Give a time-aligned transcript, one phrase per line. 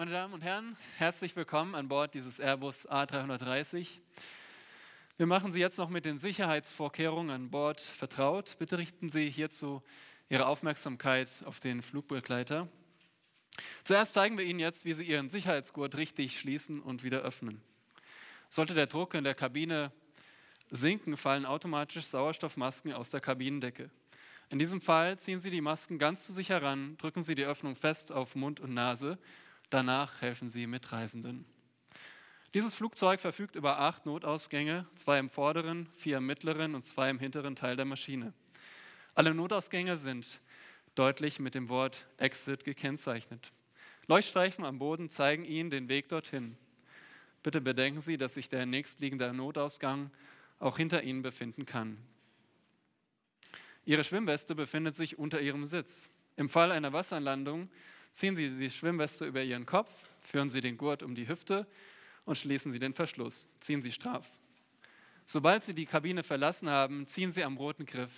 [0.00, 3.98] Meine Damen und Herren, herzlich willkommen an Bord dieses Airbus A330.
[5.18, 8.56] Wir machen Sie jetzt noch mit den Sicherheitsvorkehrungen an Bord vertraut.
[8.58, 9.82] Bitte richten Sie hierzu
[10.30, 12.66] Ihre Aufmerksamkeit auf den Flugbegleiter.
[13.84, 17.60] Zuerst zeigen wir Ihnen jetzt, wie Sie Ihren Sicherheitsgurt richtig schließen und wieder öffnen.
[18.48, 19.92] Sollte der Druck in der Kabine
[20.70, 23.90] sinken, fallen automatisch Sauerstoffmasken aus der Kabinendecke.
[24.48, 27.76] In diesem Fall ziehen Sie die Masken ganz zu sich heran, drücken Sie die Öffnung
[27.76, 29.18] fest auf Mund und Nase.
[29.70, 31.44] Danach helfen Sie Mitreisenden.
[32.54, 37.20] Dieses Flugzeug verfügt über acht Notausgänge, zwei im vorderen, vier im mittleren und zwei im
[37.20, 38.32] hinteren Teil der Maschine.
[39.14, 40.40] Alle Notausgänge sind
[40.96, 43.52] deutlich mit dem Wort Exit gekennzeichnet.
[44.08, 46.56] Leuchtstreifen am Boden zeigen Ihnen den Weg dorthin.
[47.44, 50.10] Bitte bedenken Sie, dass sich der nächstliegende Notausgang
[50.58, 51.96] auch hinter Ihnen befinden kann.
[53.84, 56.10] Ihre Schwimmweste befindet sich unter Ihrem Sitz.
[56.36, 57.70] Im Fall einer Wasserlandung
[58.12, 61.66] ziehen Sie die Schwimmweste über Ihren Kopf, führen Sie den Gurt um die Hüfte
[62.24, 63.52] und schließen Sie den Verschluss.
[63.60, 64.30] Ziehen Sie straff.
[65.26, 68.12] Sobald Sie die Kabine verlassen haben, ziehen Sie am roten Griff,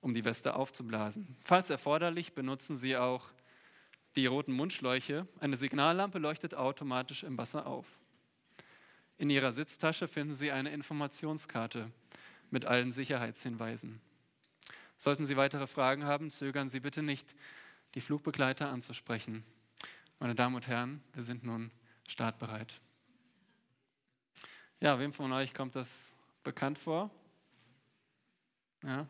[0.00, 1.36] um die Weste aufzublasen.
[1.44, 3.30] Falls erforderlich, benutzen Sie auch
[4.16, 5.26] die roten Mundschläuche.
[5.40, 7.86] Eine Signallampe leuchtet automatisch im Wasser auf.
[9.18, 11.90] In Ihrer Sitztasche finden Sie eine Informationskarte
[12.50, 14.00] mit allen Sicherheitshinweisen.
[14.98, 17.34] Sollten Sie weitere Fragen haben, zögern Sie bitte nicht,
[17.94, 19.44] die Flugbegleiter anzusprechen.
[20.18, 21.70] Meine Damen und Herren, wir sind nun
[22.08, 22.80] startbereit.
[24.80, 27.10] Ja, wem von euch kommt das bekannt vor?
[28.82, 29.06] Ja,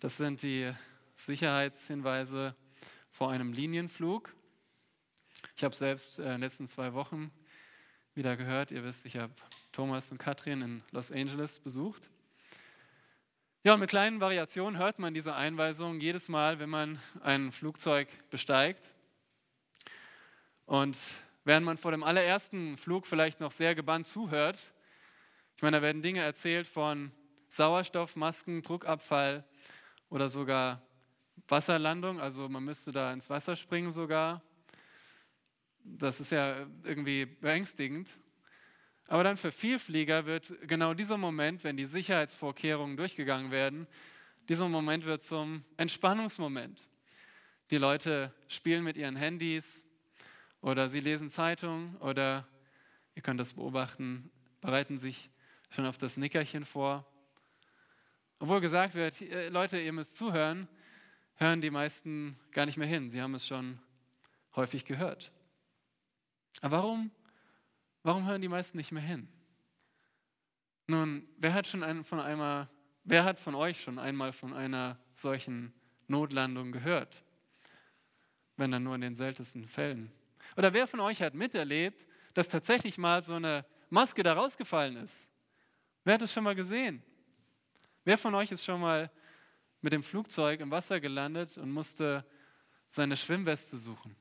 [0.00, 0.72] das sind die
[1.14, 2.54] Sicherheitshinweise
[3.10, 4.34] vor einem Linienflug.
[5.56, 7.30] Ich habe selbst äh, in den letzten zwei Wochen
[8.14, 9.32] wieder gehört, ihr wisst, ich habe
[9.72, 12.10] Thomas und Katrin in Los Angeles besucht.
[13.66, 18.94] Ja, mit kleinen Variationen hört man diese Einweisung jedes Mal, wenn man ein Flugzeug besteigt.
[20.66, 20.96] Und
[21.42, 24.72] während man vor dem allerersten Flug vielleicht noch sehr gebannt zuhört,
[25.56, 27.10] ich meine, da werden Dinge erzählt von
[27.48, 29.42] Sauerstoffmasken, Druckabfall
[30.10, 30.80] oder sogar
[31.48, 34.42] Wasserlandung, also man müsste da ins Wasser springen sogar.
[35.82, 38.16] Das ist ja irgendwie beängstigend.
[39.08, 43.86] Aber dann für Vielflieger wird genau dieser Moment, wenn die Sicherheitsvorkehrungen durchgegangen werden,
[44.48, 46.80] dieser Moment wird zum Entspannungsmoment.
[47.70, 49.84] Die Leute spielen mit ihren Handys
[50.60, 52.46] oder sie lesen Zeitungen oder
[53.14, 54.30] ihr könnt das beobachten,
[54.60, 55.30] bereiten sich
[55.70, 57.04] schon auf das Nickerchen vor.
[58.38, 60.68] Obwohl gesagt wird, äh, Leute, ihr müsst zuhören,
[61.36, 63.08] hören die meisten gar nicht mehr hin.
[63.08, 63.80] Sie haben es schon
[64.54, 65.32] häufig gehört.
[66.60, 67.10] Aber warum
[68.06, 69.26] Warum hören die meisten nicht mehr hin?
[70.86, 72.68] Nun, wer hat schon von einmal,
[73.02, 75.74] wer hat von euch schon einmal von einer solchen
[76.06, 77.24] Notlandung gehört?
[78.56, 80.12] Wenn dann nur in den seltensten Fällen.
[80.56, 85.28] Oder wer von euch hat miterlebt, dass tatsächlich mal so eine Maske da rausgefallen ist?
[86.04, 87.02] Wer hat es schon mal gesehen?
[88.04, 89.10] Wer von euch ist schon mal
[89.80, 92.24] mit dem Flugzeug im Wasser gelandet und musste
[92.88, 94.14] seine Schwimmweste suchen?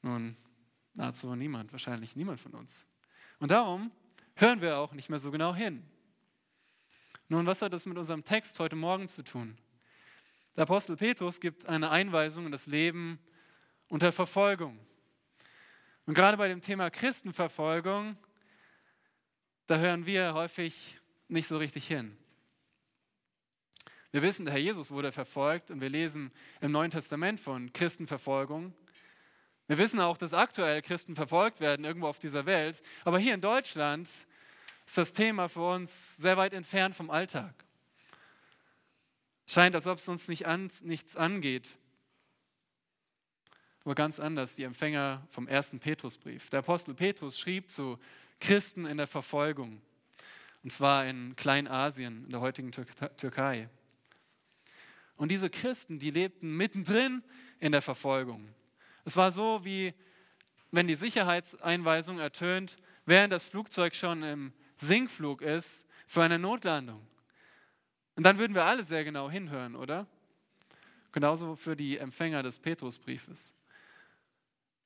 [0.00, 0.34] Nun,
[0.96, 2.86] Nahezu niemand, wahrscheinlich niemand von uns.
[3.38, 3.92] Und darum
[4.34, 5.84] hören wir auch nicht mehr so genau hin.
[7.28, 9.58] Nun, was hat das mit unserem Text heute Morgen zu tun?
[10.56, 13.18] Der Apostel Petrus gibt eine Einweisung in das Leben
[13.88, 14.78] unter Verfolgung.
[16.06, 18.16] Und gerade bei dem Thema Christenverfolgung,
[19.66, 22.16] da hören wir häufig nicht so richtig hin.
[24.12, 26.32] Wir wissen, der Herr Jesus wurde verfolgt und wir lesen
[26.62, 28.72] im Neuen Testament von Christenverfolgung.
[29.68, 32.82] Wir wissen auch, dass aktuell Christen verfolgt werden irgendwo auf dieser Welt.
[33.04, 37.52] Aber hier in Deutschland ist das Thema für uns sehr weit entfernt vom Alltag.
[39.46, 41.76] Scheint, als ob es uns nicht an, nichts angeht.
[43.84, 46.50] Aber ganz anders, die Empfänger vom ersten Petrusbrief.
[46.50, 47.98] Der Apostel Petrus schrieb zu
[48.40, 49.80] Christen in der Verfolgung.
[50.62, 53.68] Und zwar in Kleinasien, in der heutigen Türkei.
[55.16, 57.22] Und diese Christen, die lebten mittendrin
[57.60, 58.48] in der Verfolgung.
[59.06, 59.94] Es war so, wie
[60.72, 62.76] wenn die Sicherheitseinweisung ertönt,
[63.06, 67.06] während das Flugzeug schon im Sinkflug ist für eine Notlandung.
[68.16, 70.08] Und dann würden wir alle sehr genau hinhören, oder?
[71.12, 73.54] Genauso für die Empfänger des Petrusbriefes.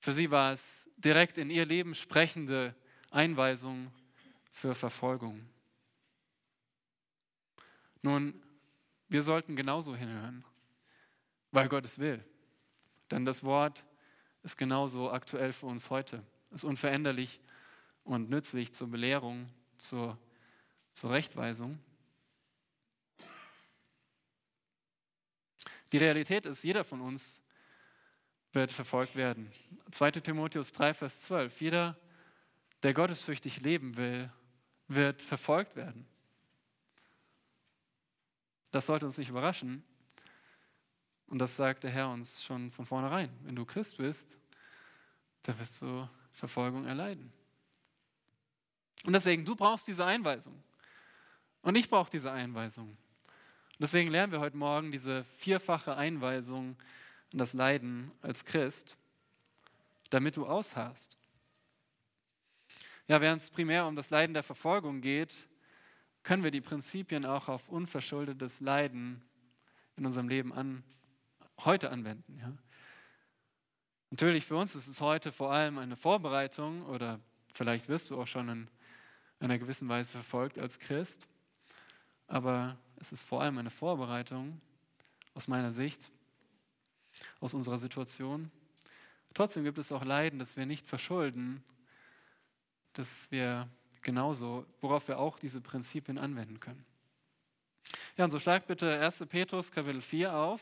[0.00, 2.74] Für sie war es direkt in ihr Leben sprechende
[3.10, 3.90] Einweisung
[4.52, 5.48] für Verfolgung.
[8.02, 8.42] Nun,
[9.08, 10.44] wir sollten genauso hinhören,
[11.52, 12.22] weil Gott es will.
[13.10, 13.82] Denn das Wort
[14.42, 16.22] ist genauso aktuell für uns heute.
[16.50, 17.40] Ist unveränderlich
[18.04, 19.48] und nützlich zur Belehrung,
[19.78, 20.18] zur,
[20.92, 21.78] zur Rechtweisung.
[25.92, 27.40] Die Realität ist, jeder von uns
[28.52, 29.52] wird verfolgt werden.
[29.90, 31.60] 2 Timotheus 3, Vers 12.
[31.60, 31.98] Jeder,
[32.82, 34.32] der gottesfürchtig leben will,
[34.88, 36.06] wird verfolgt werden.
[38.70, 39.84] Das sollte uns nicht überraschen.
[41.30, 43.30] Und das sagt der Herr uns schon von vornherein.
[43.44, 44.36] Wenn du Christ bist,
[45.44, 47.32] dann wirst du Verfolgung erleiden.
[49.04, 50.62] Und deswegen, du brauchst diese Einweisung.
[51.62, 52.88] Und ich brauche diese Einweisung.
[52.88, 56.76] Und deswegen lernen wir heute Morgen diese vierfache Einweisung
[57.32, 58.98] in das Leiden als Christ,
[60.10, 61.16] damit du ausharrst.
[63.06, 65.46] Ja, während es primär um das Leiden der Verfolgung geht,
[66.24, 69.22] können wir die Prinzipien auch auf unverschuldetes Leiden
[69.96, 70.82] in unserem Leben an,
[71.64, 72.38] heute anwenden.
[72.38, 72.52] Ja.
[74.10, 77.20] Natürlich für uns ist es heute vor allem eine Vorbereitung oder
[77.54, 78.68] vielleicht wirst du auch schon in
[79.40, 81.26] einer gewissen Weise verfolgt als Christ,
[82.26, 84.60] aber es ist vor allem eine Vorbereitung
[85.34, 86.10] aus meiner Sicht,
[87.40, 88.50] aus unserer Situation.
[89.32, 91.62] Trotzdem gibt es auch Leiden, das wir nicht verschulden,
[92.94, 93.68] dass wir
[94.02, 96.84] genauso, worauf wir auch diese Prinzipien anwenden können.
[98.16, 99.26] Ja, und so schlag bitte 1.
[99.28, 100.60] Petrus Kapitel 4 auf.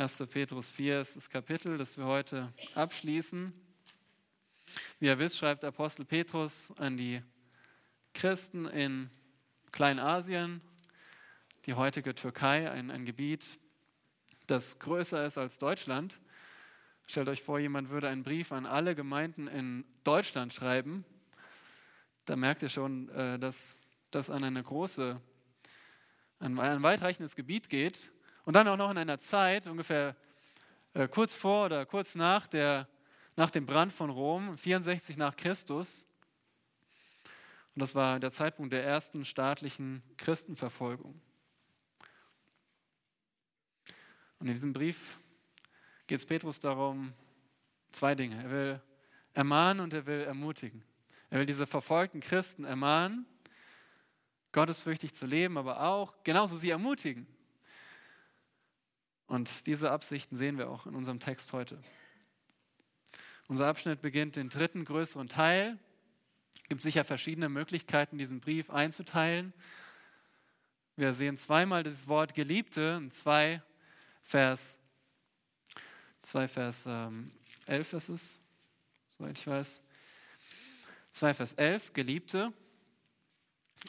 [0.00, 0.26] 1.
[0.30, 3.52] Petrus 4 ist das Kapitel, das wir heute abschließen.
[4.98, 7.22] Wie ihr wisst, schreibt Apostel Petrus an die
[8.14, 9.10] Christen in
[9.72, 10.62] Kleinasien,
[11.66, 13.58] die heutige Türkei, ein, ein Gebiet,
[14.46, 16.18] das größer ist als Deutschland.
[17.06, 21.04] Stellt euch vor, jemand würde einen Brief an alle Gemeinden in Deutschland schreiben
[22.30, 23.80] da merkt ihr schon, äh, dass
[24.12, 25.20] das an eine große,
[26.38, 28.12] an ein weitreichendes Gebiet geht.
[28.44, 30.16] Und dann auch noch in einer Zeit, ungefähr
[30.94, 32.88] äh, kurz vor oder kurz nach, der,
[33.36, 36.06] nach dem Brand von Rom, 64 nach Christus.
[37.74, 41.20] Und das war der Zeitpunkt der ersten staatlichen Christenverfolgung.
[44.40, 45.18] Und in diesem Brief
[46.06, 47.12] geht es Petrus darum,
[47.92, 48.42] zwei Dinge.
[48.42, 48.80] Er will
[49.34, 50.82] ermahnen und er will ermutigen.
[51.28, 53.26] Er will diese verfolgten Christen ermahnen,
[54.50, 57.26] gottesfürchtig zu leben, aber auch genauso sie ermutigen.
[59.30, 61.80] Und diese Absichten sehen wir auch in unserem Text heute.
[63.46, 65.78] Unser Abschnitt beginnt den dritten größeren Teil.
[66.64, 69.52] Es gibt sicher verschiedene Möglichkeiten, diesen Brief einzuteilen.
[70.96, 73.62] Wir sehen zweimal das Wort Geliebte in 2
[74.24, 74.80] Vers,
[76.22, 77.30] 2 Vers ähm,
[77.66, 78.40] 11 ist es,
[79.10, 79.80] soweit ich weiß.
[81.12, 82.52] 2 Vers 11, Geliebte.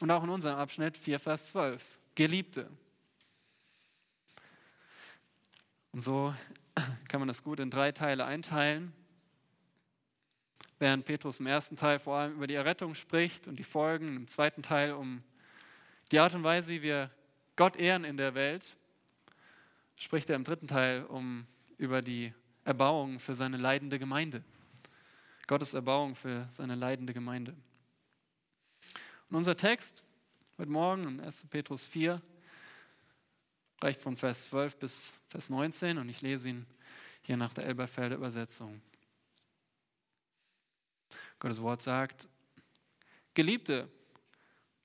[0.01, 1.83] Und auch in unserem Abschnitt 4 Vers 12,
[2.13, 2.69] Geliebte.
[5.93, 6.33] Und so
[7.07, 8.93] kann man das gut in drei Teile einteilen.
[10.79, 14.27] Während Petrus im ersten Teil vor allem über die Errettung spricht und die Folgen, im
[14.27, 15.21] zweiten Teil um
[16.11, 17.11] die Art und Weise, wie wir
[17.55, 18.75] Gott ehren in der Welt,
[19.95, 21.45] spricht er im dritten Teil um,
[21.77, 22.33] über die
[22.63, 24.43] Erbauung für seine leidende Gemeinde.
[25.45, 27.55] Gottes Erbauung für seine leidende Gemeinde.
[29.29, 30.03] Und unser Text
[30.57, 31.45] heute Morgen in 1.
[31.49, 32.21] Petrus 4
[33.81, 36.65] reicht von Vers 12 bis Vers 19 und ich lese ihn
[37.21, 38.81] hier nach der Elberfelder Übersetzung.
[41.39, 42.27] Gottes Wort sagt,
[43.33, 43.89] Geliebte,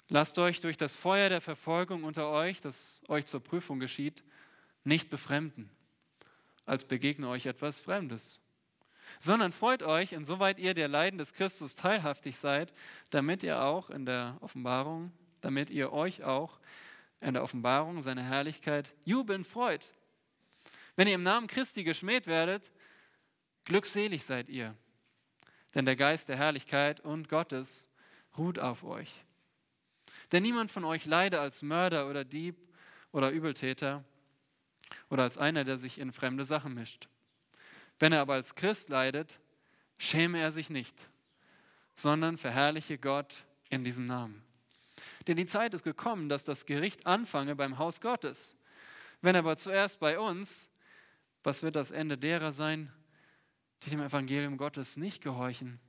[0.08, 4.22] lasst euch durch das Feuer der Verfolgung unter euch, das euch zur Prüfung geschieht,
[4.84, 5.68] nicht befremden,
[6.64, 8.40] als begegne euch etwas Fremdes
[9.20, 12.72] sondern freut euch, insoweit ihr der Leiden des Christus teilhaftig seid,
[13.10, 16.58] damit ihr auch in der Offenbarung, damit ihr euch auch
[17.20, 19.92] in der Offenbarung seiner Herrlichkeit jubeln freut.
[20.96, 22.70] Wenn ihr im Namen Christi geschmäht werdet,
[23.64, 24.74] glückselig seid ihr,
[25.74, 27.88] denn der Geist der Herrlichkeit und Gottes
[28.36, 29.24] ruht auf euch.
[30.32, 32.56] Denn niemand von euch leide als Mörder oder Dieb
[33.12, 34.04] oder Übeltäter
[35.10, 37.08] oder als einer, der sich in fremde Sachen mischt
[37.98, 39.38] wenn er aber als Christ leidet,
[39.98, 41.08] schäme er sich nicht,
[41.94, 44.42] sondern verherrliche Gott in diesem Namen.
[45.26, 48.56] Denn die Zeit ist gekommen, dass das Gericht anfange beim Haus Gottes.
[49.20, 50.68] Wenn aber zuerst bei uns,
[51.42, 52.92] was wird das Ende derer sein,
[53.82, 55.80] die dem Evangelium Gottes nicht gehorchen?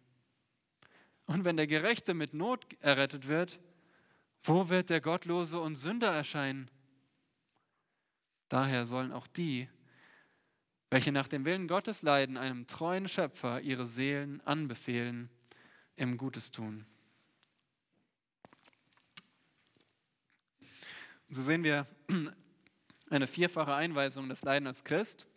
[1.25, 3.59] Und wenn der Gerechte mit Not errettet wird,
[4.43, 6.71] wo wird der Gottlose und Sünder erscheinen?
[8.49, 9.67] Daher sollen auch die,
[10.89, 15.29] welche nach dem Willen Gottes leiden, einem treuen Schöpfer ihre Seelen anbefehlen
[15.97, 16.85] im Gutes tun.
[21.29, 21.85] So sehen wir
[23.09, 25.27] eine vierfache Einweisung des Leiden als Christ,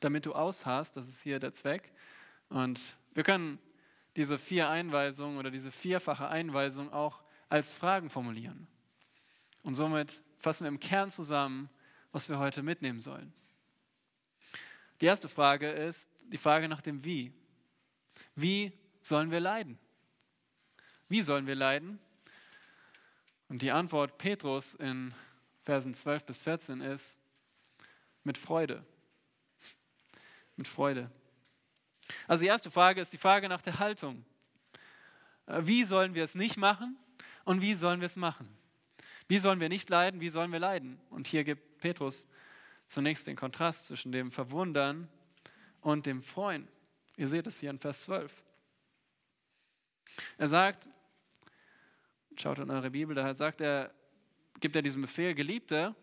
[0.00, 1.92] damit du ausharrst, das ist hier der Zweck.
[2.50, 3.58] Und wir können
[4.16, 8.66] diese vier Einweisungen oder diese vierfache Einweisung auch als Fragen formulieren.
[9.62, 11.70] Und somit fassen wir im Kern zusammen,
[12.12, 13.32] was wir heute mitnehmen sollen.
[15.00, 17.32] Die erste Frage ist die Frage nach dem Wie.
[18.34, 19.78] Wie sollen wir leiden?
[21.08, 21.98] Wie sollen wir leiden?
[23.48, 25.14] Und die Antwort Petrus in
[25.64, 27.18] Versen 12 bis 14 ist
[28.24, 28.84] mit Freude.
[30.56, 31.10] Mit Freude.
[32.26, 34.24] Also die erste Frage ist die Frage nach der Haltung.
[35.46, 36.96] Äh, wie sollen wir es nicht machen
[37.44, 38.48] und wie sollen wir es machen?
[39.28, 41.00] Wie sollen wir nicht leiden, wie sollen wir leiden?
[41.10, 42.26] Und hier gibt Petrus
[42.86, 45.08] zunächst den Kontrast zwischen dem Verwundern
[45.80, 46.66] und dem Freuen.
[47.16, 48.32] Ihr seht es hier in Vers 12.
[50.38, 50.88] Er sagt,
[52.40, 53.92] schaut in eure Bibel, daher sagt er,
[54.60, 55.94] gibt er diesen Befehl, Geliebte,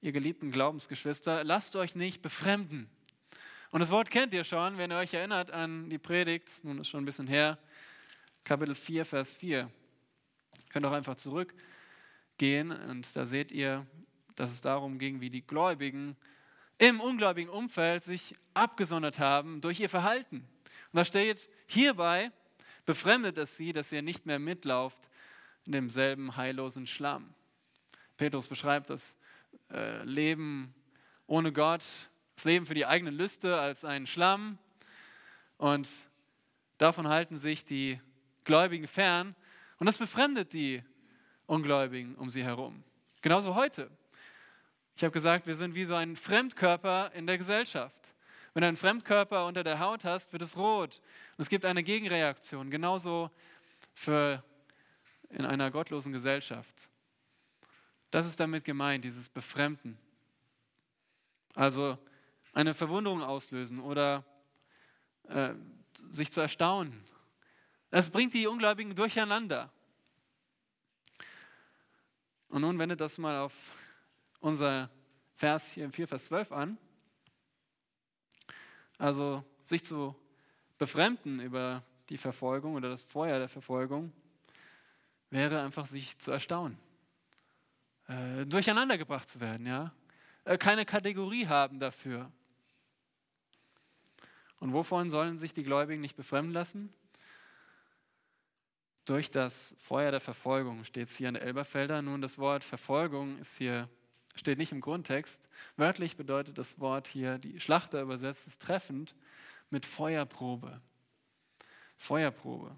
[0.00, 2.88] ihr geliebten Glaubensgeschwister, lasst euch nicht befremden.
[3.70, 6.88] Und das Wort kennt ihr schon, wenn ihr euch erinnert an die Predigt, nun ist
[6.88, 7.58] schon ein bisschen her,
[8.44, 9.58] Kapitel 4, Vers 4.
[9.58, 9.70] Ihr
[10.68, 13.86] könnt auch einfach zurückgehen und da seht ihr,
[14.36, 16.16] dass es darum ging, wie die Gläubigen
[16.78, 20.46] im ungläubigen Umfeld sich abgesondert haben durch ihr Verhalten.
[20.92, 22.30] Und da steht, hierbei
[22.86, 25.10] befremdet es sie, dass ihr nicht mehr mitlauft
[25.66, 27.34] in demselben heillosen Schlamm.
[28.16, 29.18] Petrus beschreibt das
[29.70, 30.74] äh, Leben
[31.26, 31.82] ohne Gott,
[32.36, 34.58] das Leben für die eigenen Lüste als einen Schlamm.
[35.58, 35.88] Und
[36.78, 38.00] davon halten sich die
[38.44, 39.34] Gläubigen fern.
[39.78, 40.82] Und das befremdet die
[41.46, 42.82] Ungläubigen um sie herum.
[43.20, 43.90] Genauso heute.
[44.96, 48.05] Ich habe gesagt, wir sind wie so ein Fremdkörper in der Gesellschaft.
[48.56, 51.02] Wenn du einen Fremdkörper unter der Haut hast, wird es rot.
[51.36, 53.30] Und es gibt eine Gegenreaktion, genauso
[53.92, 54.42] für
[55.28, 56.88] in einer gottlosen Gesellschaft.
[58.10, 59.98] Das ist damit gemeint, dieses Befremden.
[61.54, 61.98] Also
[62.54, 64.24] eine Verwunderung auslösen oder
[65.28, 65.50] äh,
[66.10, 67.04] sich zu erstaunen.
[67.90, 69.70] Das bringt die Ungläubigen durcheinander.
[72.48, 73.52] Und nun wendet das mal auf
[74.40, 74.88] unser
[75.34, 76.78] Vers hier im 4, Vers 12 an.
[78.98, 80.16] Also sich zu
[80.78, 84.12] befremden über die Verfolgung oder das Feuer der Verfolgung
[85.30, 86.78] wäre einfach sich zu erstaunen,
[88.06, 89.92] äh, durcheinander gebracht zu werden, ja,
[90.44, 92.30] äh, keine Kategorie haben dafür.
[94.60, 96.92] Und wovon sollen sich die Gläubigen nicht befremden lassen?
[99.04, 102.02] Durch das Feuer der Verfolgung steht es hier in der Elberfelder.
[102.02, 103.88] Nun, das Wort Verfolgung ist hier
[104.36, 105.48] steht nicht im Grundtext.
[105.76, 109.14] Wörtlich bedeutet das Wort hier, die Schlachter übersetzt es treffend,
[109.70, 110.80] mit Feuerprobe.
[111.96, 112.68] Feuerprobe.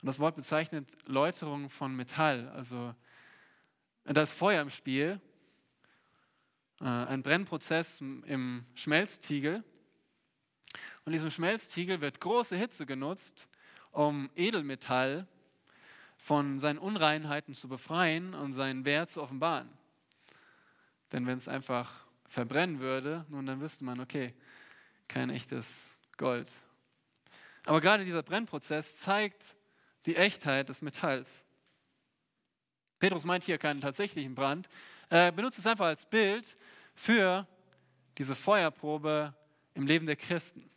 [0.00, 2.94] Und das Wort bezeichnet Läuterung von Metall, also
[4.04, 5.20] da ist Feuer im Spiel,
[6.80, 9.62] äh, ein Brennprozess im Schmelztiegel.
[11.04, 13.48] Und in diesem Schmelztiegel wird große Hitze genutzt,
[13.90, 15.26] um Edelmetall
[16.20, 19.70] von seinen Unreinheiten zu befreien und seinen Wert zu offenbaren.
[21.12, 21.90] Denn wenn es einfach
[22.28, 24.34] verbrennen würde, nun dann wüsste man, okay,
[25.08, 26.48] kein echtes Gold.
[27.64, 29.56] Aber gerade dieser Brennprozess zeigt
[30.06, 31.44] die Echtheit des Metalls.
[32.98, 34.68] Petrus meint hier keinen tatsächlichen Brand,
[35.08, 36.56] er benutzt es einfach als Bild
[36.94, 37.48] für
[38.18, 39.34] diese Feuerprobe
[39.74, 40.70] im Leben der Christen.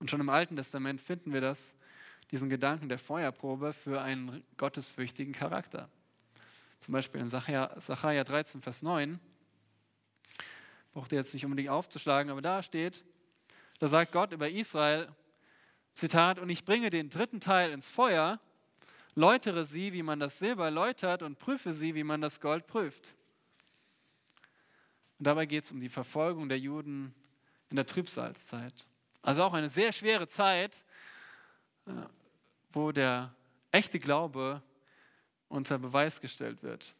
[0.00, 1.77] Und schon im Alten Testament finden wir das
[2.30, 5.88] diesen Gedanken der Feuerprobe für einen gottesfürchtigen Charakter.
[6.78, 9.18] Zum Beispiel in Sacharja 13, Vers 9.
[10.92, 13.04] Braucht ihr jetzt nicht unbedingt aufzuschlagen, aber da steht,
[13.78, 15.08] da sagt Gott über Israel,
[15.92, 18.40] Zitat, und ich bringe den dritten Teil ins Feuer,
[19.14, 23.16] läutere sie, wie man das Silber läutert, und prüfe sie, wie man das Gold prüft.
[25.18, 27.14] Und dabei geht es um die Verfolgung der Juden
[27.70, 28.86] in der Trübsalzeit.
[29.22, 30.84] Also auch eine sehr schwere Zeit,
[32.72, 33.34] wo der
[33.72, 34.62] echte Glaube
[35.48, 36.94] unter Beweis gestellt wird,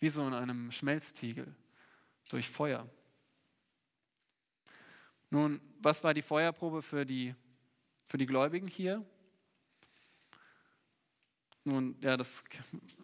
[0.00, 1.54] wie so in einem Schmelztiegel
[2.28, 2.88] durch Feuer.
[5.30, 7.34] Nun, was war die Feuerprobe für die,
[8.06, 9.04] für die Gläubigen hier?
[11.64, 12.44] Nun, ja, das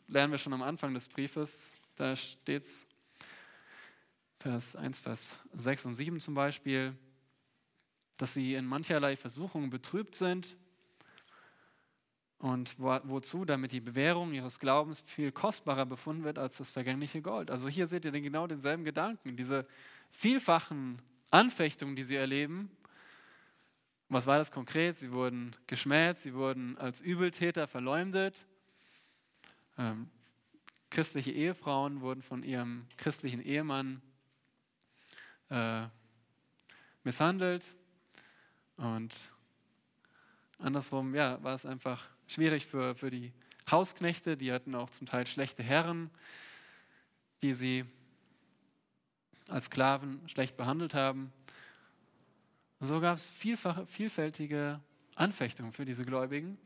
[0.07, 1.75] lernen wir schon am Anfang des Briefes.
[1.97, 2.87] Da steht es,
[4.39, 6.97] Vers 1, Vers 6 und 7 zum Beispiel,
[8.17, 10.57] dass sie in mancherlei Versuchungen betrübt sind
[12.41, 13.45] und wo, wozu?
[13.45, 17.51] Damit die Bewährung ihres Glaubens viel kostbarer befunden wird als das vergängliche Gold.
[17.51, 19.67] Also hier seht ihr genau denselben Gedanken, diese
[20.11, 22.71] vielfachen Anfechtungen, die sie erleben.
[24.09, 24.97] Was war das konkret?
[24.97, 28.47] Sie wurden geschmäht, sie wurden als Übeltäter verleumdet.
[29.77, 30.09] Ähm,
[30.89, 34.01] christliche Ehefrauen wurden von ihrem christlichen Ehemann
[35.51, 35.87] äh,
[37.05, 37.65] misshandelt.
[38.79, 39.15] Und
[40.59, 43.33] andersrum, ja, war es einfach schwierig für, für die
[43.71, 46.11] Hausknechte, die hatten auch zum Teil schlechte Herren,
[47.43, 47.85] die sie
[49.49, 51.33] als Sklaven schlecht behandelt haben.
[52.79, 54.81] so gab es vielfältige
[55.17, 56.57] Anfechtungen für diese Gläubigen.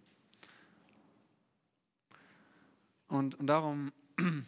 [3.08, 3.90] Und, und darum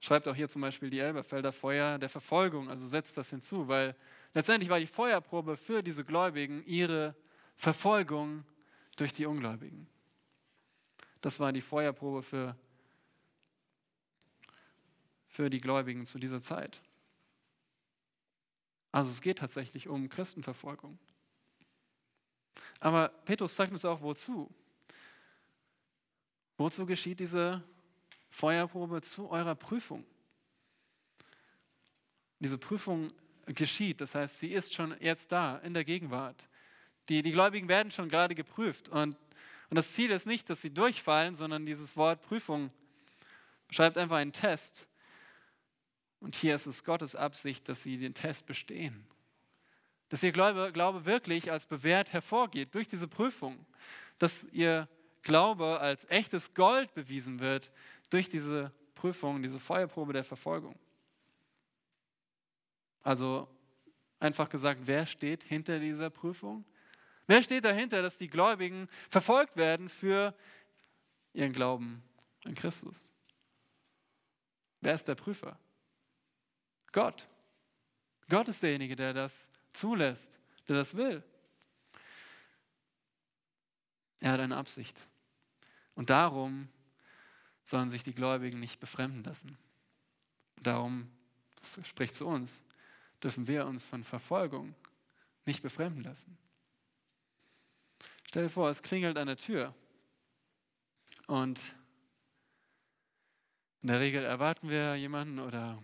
[0.00, 3.96] schreibt auch hier zum Beispiel die Elberfelder Feuer der Verfolgung, also setzt das hinzu, weil
[4.34, 7.14] letztendlich war die Feuerprobe für diese Gläubigen ihre
[7.56, 8.44] Verfolgung
[8.96, 9.86] durch die Ungläubigen.
[11.20, 12.56] Das war die Feuerprobe für,
[15.26, 16.80] für die Gläubigen zu dieser Zeit.
[18.92, 20.98] Also es geht tatsächlich um Christenverfolgung.
[22.80, 24.50] Aber Petrus zeigt uns auch, wozu.
[26.56, 27.62] Wozu geschieht diese
[28.30, 29.02] Feuerprobe?
[29.02, 30.04] Zu eurer Prüfung.
[32.40, 33.12] Diese Prüfung
[33.46, 36.48] geschieht, das heißt, sie ist schon jetzt da, in der Gegenwart.
[37.08, 38.88] Die, die Gläubigen werden schon gerade geprüft.
[38.88, 39.16] Und,
[39.70, 42.70] und das Ziel ist nicht, dass sie durchfallen, sondern dieses Wort Prüfung
[43.68, 44.88] beschreibt einfach einen Test.
[46.20, 49.06] Und hier ist es Gottes Absicht, dass sie den Test bestehen.
[50.08, 53.66] Dass ihr Glaube, Glaube wirklich als bewährt hervorgeht durch diese Prüfung.
[54.18, 54.88] Dass ihr
[55.22, 57.70] Glaube als echtes Gold bewiesen wird
[58.08, 60.78] durch diese Prüfung, diese Feuerprobe der Verfolgung.
[63.02, 63.48] Also
[64.18, 66.64] einfach gesagt, wer steht hinter dieser Prüfung?
[67.28, 70.34] Wer steht dahinter, dass die Gläubigen verfolgt werden für
[71.34, 72.02] ihren Glauben
[72.46, 73.12] an Christus?
[74.80, 75.58] Wer ist der Prüfer?
[76.90, 77.28] Gott.
[78.30, 81.22] Gott ist derjenige, der das zulässt, der das will.
[84.20, 85.06] Er hat eine Absicht.
[85.94, 86.68] Und darum
[87.62, 89.58] sollen sich die Gläubigen nicht befremden lassen.
[90.62, 91.10] Darum,
[91.56, 92.64] das spricht zu uns,
[93.22, 94.74] dürfen wir uns von Verfolgung
[95.44, 96.38] nicht befremden lassen.
[98.28, 99.74] Stell dir vor, es klingelt an der Tür
[101.28, 101.58] und
[103.80, 105.82] in der Regel erwarten wir jemanden oder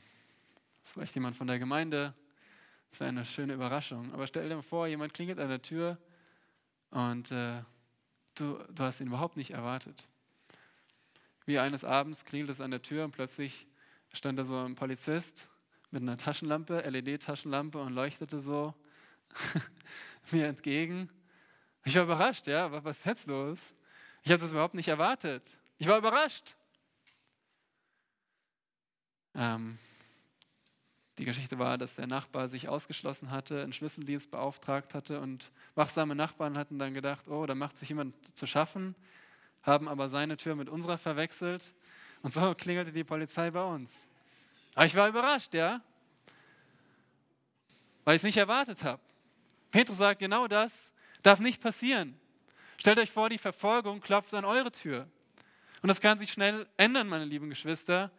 [0.83, 2.13] ist vielleicht jemand von der Gemeinde.
[2.91, 4.13] Das wäre eine schöne Überraschung.
[4.13, 5.97] Aber stell dir vor, jemand klingelt an der Tür
[6.91, 7.63] und äh,
[8.35, 10.07] du, du hast ihn überhaupt nicht erwartet.
[11.47, 13.67] Wie eines Abends klingelt es an der Tür und plötzlich
[14.13, 15.49] stand da so ein Polizist
[15.91, 18.75] mit einer Taschenlampe, LED-Taschenlampe und leuchtete so
[20.31, 21.09] mir entgegen.
[21.85, 23.75] Ich war überrascht, ja, was ist jetzt los?
[24.23, 25.43] Ich habe das überhaupt nicht erwartet.
[25.77, 26.57] Ich war überrascht.
[29.35, 29.79] Ähm,
[31.19, 36.15] die Geschichte war, dass der Nachbar sich ausgeschlossen hatte, einen Schlüsseldienst beauftragt hatte und wachsame
[36.15, 38.95] Nachbarn hatten dann gedacht, oh, da macht sich jemand zu schaffen,
[39.63, 41.75] haben aber seine Tür mit unserer verwechselt
[42.23, 44.09] und so klingelte die Polizei bei uns.
[44.75, 45.83] Aber ich war überrascht, ja,
[48.05, 49.03] weil ich es nicht erwartet habe.
[49.71, 50.94] Petrus sagt genau das,
[51.25, 52.21] Darf nicht passieren.
[52.79, 55.09] Stellt euch vor, die Verfolgung klopft an eure Tür.
[55.83, 58.11] Und das kann sich schnell ändern, meine lieben Geschwister.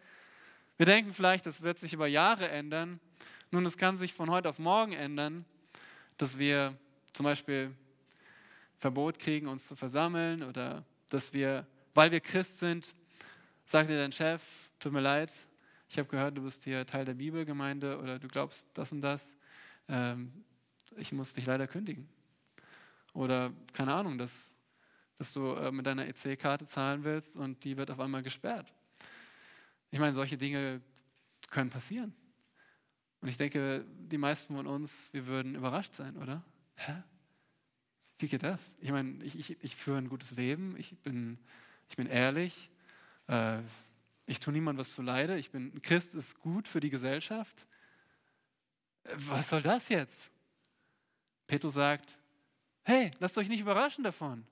[0.78, 3.00] Wir denken vielleicht, das wird sich über Jahre ändern.
[3.52, 5.46] Nun, es kann sich von heute auf morgen ändern,
[6.18, 6.76] dass wir
[7.14, 7.76] zum Beispiel
[8.80, 12.96] Verbot kriegen, uns zu versammeln oder dass wir, weil wir Christ sind,
[13.66, 14.42] sagt dir dein Chef,
[14.80, 15.32] tut mir leid,
[15.90, 19.36] ich habe gehört, du bist hier Teil der Bibelgemeinde oder du glaubst das und das,
[19.90, 20.44] ähm,
[20.98, 22.10] ich muss dich leider kündigen.
[23.16, 24.54] Oder keine Ahnung, dass,
[25.16, 28.72] dass du äh, mit deiner EC-Karte zahlen willst und die wird auf einmal gesperrt.
[29.90, 30.82] Ich meine, solche Dinge
[31.50, 32.14] können passieren.
[33.22, 36.44] Und ich denke, die meisten von uns, wir würden überrascht sein, oder?
[36.76, 37.04] Hä?
[38.20, 38.76] Wie geht das?
[38.82, 41.40] Ich meine, ich, ich, ich führe ein gutes Leben, ich bin,
[41.90, 42.70] ich bin ehrlich,
[43.28, 43.62] äh,
[44.26, 47.66] ich tue niemandem was zu leide, ich bin, Christ ist gut für die Gesellschaft.
[49.06, 50.32] Äh, was soll das jetzt?
[51.48, 52.18] Petrus sagt,
[52.86, 54.46] Hey, lasst euch nicht überraschen davon.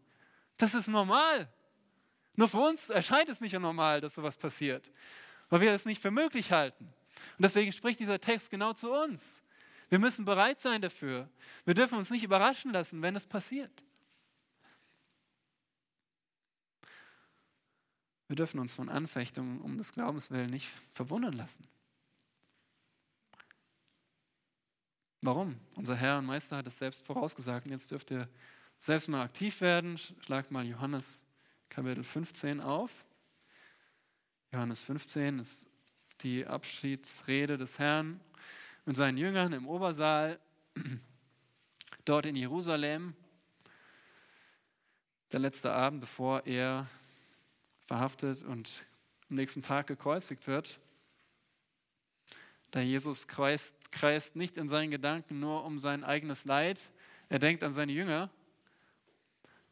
[0.58, 1.48] Das ist normal.
[2.36, 4.92] Nur für uns erscheint es nicht normal, dass sowas passiert,
[5.50, 6.86] weil wir es nicht für möglich halten.
[7.38, 9.44] Und deswegen spricht dieser Text genau zu uns.
[9.90, 11.30] Wir müssen bereit sein dafür.
[11.64, 13.84] Wir dürfen uns nicht überraschen lassen, wenn es passiert.
[18.28, 21.68] Wir dürfen uns von Anfechtungen um des Glaubens willen nicht verwundern lassen.
[25.26, 25.58] Warum?
[25.78, 27.66] Unser Herr und Meister hat es selbst vorausgesagt.
[27.66, 28.28] Und jetzt dürft ihr
[28.78, 29.98] selbst mal aktiv werden.
[29.98, 31.26] Schlagt mal Johannes
[31.70, 32.92] Kapitel 15 auf.
[34.52, 35.66] Johannes 15 ist
[36.24, 38.20] die Abschiedsrede des Herrn
[38.84, 40.42] mit seinen Jüngern im Obersaal,
[42.04, 43.16] dort in Jerusalem.
[45.32, 46.90] Der letzte Abend, bevor er
[47.88, 48.84] verhaftet und
[49.30, 50.80] am nächsten Tag gekreuzigt wird.
[52.72, 56.80] Da Jesus kreist, kreist nicht in seinen Gedanken nur um sein eigenes Leid,
[57.30, 58.30] er denkt an seine Jünger.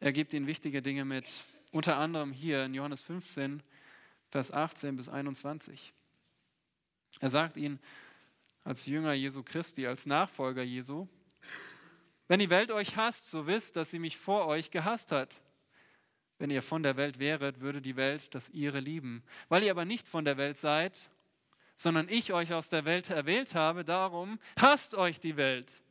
[0.00, 1.28] Er gibt ihnen wichtige Dinge mit,
[1.70, 3.62] unter anderem hier in Johannes 15,
[4.30, 5.92] Vers 18 bis 21.
[7.20, 7.78] Er sagt ihnen,
[8.64, 11.06] als Jünger Jesu Christi, als Nachfolger Jesu.
[12.28, 15.40] Wenn die Welt euch hasst, so wisst, dass sie mich vor euch gehasst hat.
[16.38, 19.22] Wenn ihr von der Welt wäret, würde die Welt das ihre lieben.
[19.48, 21.10] Weil ihr aber nicht von der Welt seid,
[21.82, 25.82] sondern ich euch aus der Welt erwählt habe, darum hasst euch die Welt.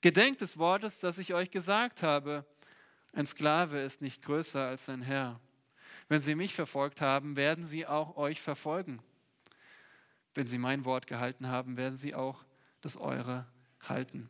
[0.00, 2.44] Gedenkt des Wortes, das ich euch gesagt habe.
[3.12, 5.40] Ein Sklave ist nicht größer als sein Herr.
[6.08, 9.00] Wenn sie mich verfolgt haben, werden sie auch euch verfolgen.
[10.34, 12.44] Wenn sie mein Wort gehalten haben, werden sie auch
[12.80, 13.46] das eure
[13.82, 14.28] halten.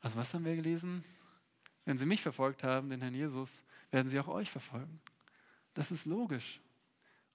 [0.00, 1.04] Also was haben wir gelesen?
[1.84, 5.00] Wenn sie mich verfolgt haben, den Herrn Jesus, werden sie auch euch verfolgen.
[5.74, 6.60] Das ist logisch.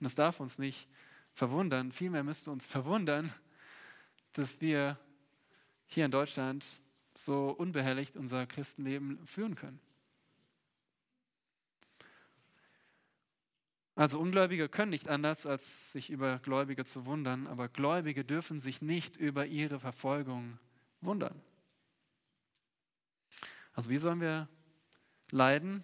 [0.01, 0.87] Und es darf uns nicht
[1.31, 1.91] verwundern.
[1.91, 3.31] Vielmehr müsste uns verwundern,
[4.33, 4.97] dass wir
[5.85, 6.65] hier in Deutschland
[7.13, 9.79] so unbehelligt unser Christenleben führen können.
[13.93, 18.81] Also Ungläubige können nicht anders, als sich über Gläubige zu wundern, aber Gläubige dürfen sich
[18.81, 20.57] nicht über ihre Verfolgung
[21.01, 21.39] wundern.
[23.73, 24.47] Also wie sollen wir
[25.29, 25.83] leiden?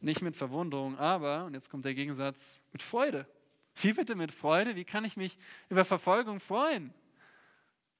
[0.00, 3.26] Nicht mit Verwunderung, aber, und jetzt kommt der Gegensatz, mit Freude.
[3.80, 4.76] Wie bitte mit Freude?
[4.76, 6.92] Wie kann ich mich über Verfolgung freuen?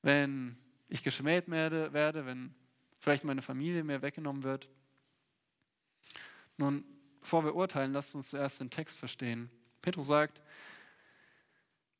[0.02, 0.56] Wenn
[0.88, 2.54] ich geschmäht werde, werde wenn
[2.98, 4.68] vielleicht meine Familie mir weggenommen wird.
[6.56, 6.84] Nun,
[7.20, 9.50] bevor wir urteilen, lasst uns zuerst den Text verstehen.
[9.82, 10.42] Petrus sagt,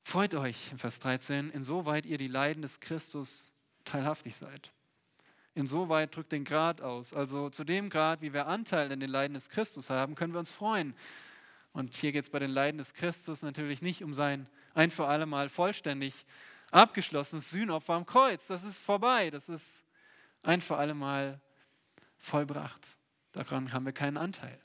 [0.03, 3.53] freut euch, Vers 13, insoweit ihr die Leiden des Christus
[3.85, 4.73] teilhaftig seid.
[5.59, 7.13] Insoweit drückt den Grad aus.
[7.13, 10.39] Also zu dem Grad, wie wir Anteil an den Leiden des Christus haben, können wir
[10.39, 10.95] uns freuen.
[11.73, 15.07] Und hier geht es bei den Leiden des Christus natürlich nicht um sein ein für
[15.09, 16.25] alle Mal vollständig
[16.71, 18.47] abgeschlossenes Sühnopfer am Kreuz.
[18.47, 19.31] Das ist vorbei.
[19.31, 19.85] Das ist
[20.45, 21.41] ein für alle Mal
[22.19, 22.97] vollbracht.
[23.33, 24.61] Daran haben wir keinen Anteil.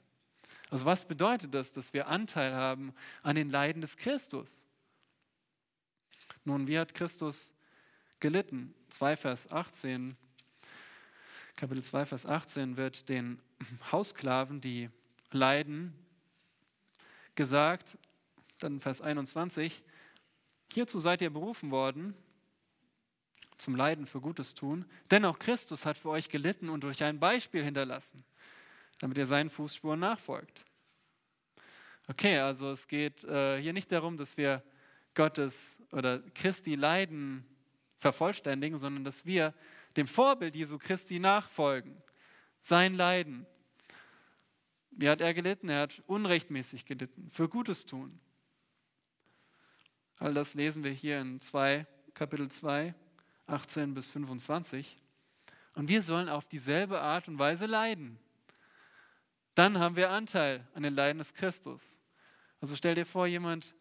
[0.69, 4.67] Also was bedeutet das, dass wir Anteil haben an den Leiden des Christus?
[6.45, 7.51] Nun, wie hat Christus
[8.19, 8.75] gelitten?
[8.89, 10.15] 2 Vers 18,
[11.55, 13.39] Kapitel 2 Vers 18 wird den
[13.91, 14.89] Haussklaven, die
[15.31, 15.93] leiden,
[17.35, 17.97] gesagt,
[18.59, 19.83] dann Vers 21,
[20.71, 22.15] hierzu seid ihr berufen worden,
[23.57, 27.19] zum Leiden für Gutes tun, denn auch Christus hat für euch gelitten und durch ein
[27.19, 28.23] Beispiel hinterlassen
[29.03, 30.63] damit ihr seinen Fußspuren nachfolgt.
[32.07, 34.63] Okay, also es geht äh, hier nicht darum, dass wir
[35.13, 37.45] Gottes oder Christi Leiden
[37.99, 39.53] vervollständigen, sondern dass wir
[39.95, 42.01] dem Vorbild Jesu Christi nachfolgen.
[42.61, 43.45] Sein Leiden.
[44.91, 45.69] Wie hat er gelitten?
[45.69, 48.19] Er hat unrechtmäßig gelitten, für Gutes tun.
[50.17, 52.93] All das lesen wir hier in 2, Kapitel 2,
[53.47, 54.97] 18 bis 25.
[55.73, 58.19] Und wir sollen auf dieselbe Art und Weise leiden
[59.55, 61.99] dann haben wir Anteil an den Leiden des Christus.
[62.59, 63.75] Also stell dir vor, jemand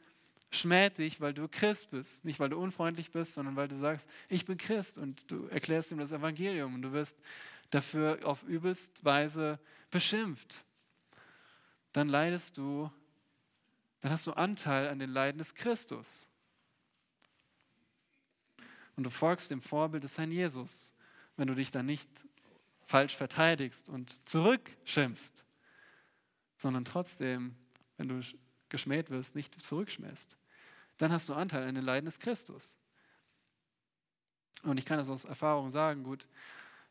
[0.52, 2.24] schmäht dich, weil du Christ bist.
[2.24, 5.90] Nicht, weil du unfreundlich bist, sondern weil du sagst, ich bin Christ und du erklärst
[5.90, 7.18] ihm das Evangelium und du wirst
[7.70, 9.58] dafür auf übelst Weise
[9.90, 10.64] beschimpft.
[11.92, 12.90] Dann leidest du,
[14.00, 16.28] dann hast du Anteil an den Leiden des Christus.
[18.96, 20.94] Und du folgst dem Vorbild des Herrn Jesus,
[21.36, 22.08] wenn du dich dann nicht
[22.82, 25.44] falsch verteidigst und zurückschimpfst
[26.62, 27.56] sondern trotzdem,
[27.98, 28.20] wenn du
[28.70, 30.38] geschmäht wirst, nicht zurückschmähst,
[31.02, 32.78] dann hast du Anteil an den Leiden des Christus.
[34.62, 36.28] Und ich kann das aus Erfahrung sagen, gut,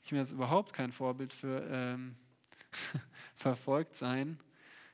[0.04, 2.17] ich bin jetzt überhaupt kein Vorbild für ähm,
[3.36, 4.38] verfolgt sein.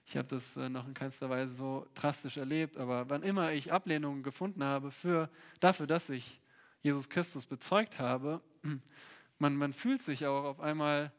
[0.06, 3.73] Ich habe das äh, noch in keinster Weise so drastisch erlebt, aber wann immer ich
[3.73, 6.39] Ablehnungen gefunden habe für, dafür, dass ich
[6.84, 8.39] Jesus Christus bezeugt habe,
[9.39, 11.12] man, man fühlt sich auch auf einmal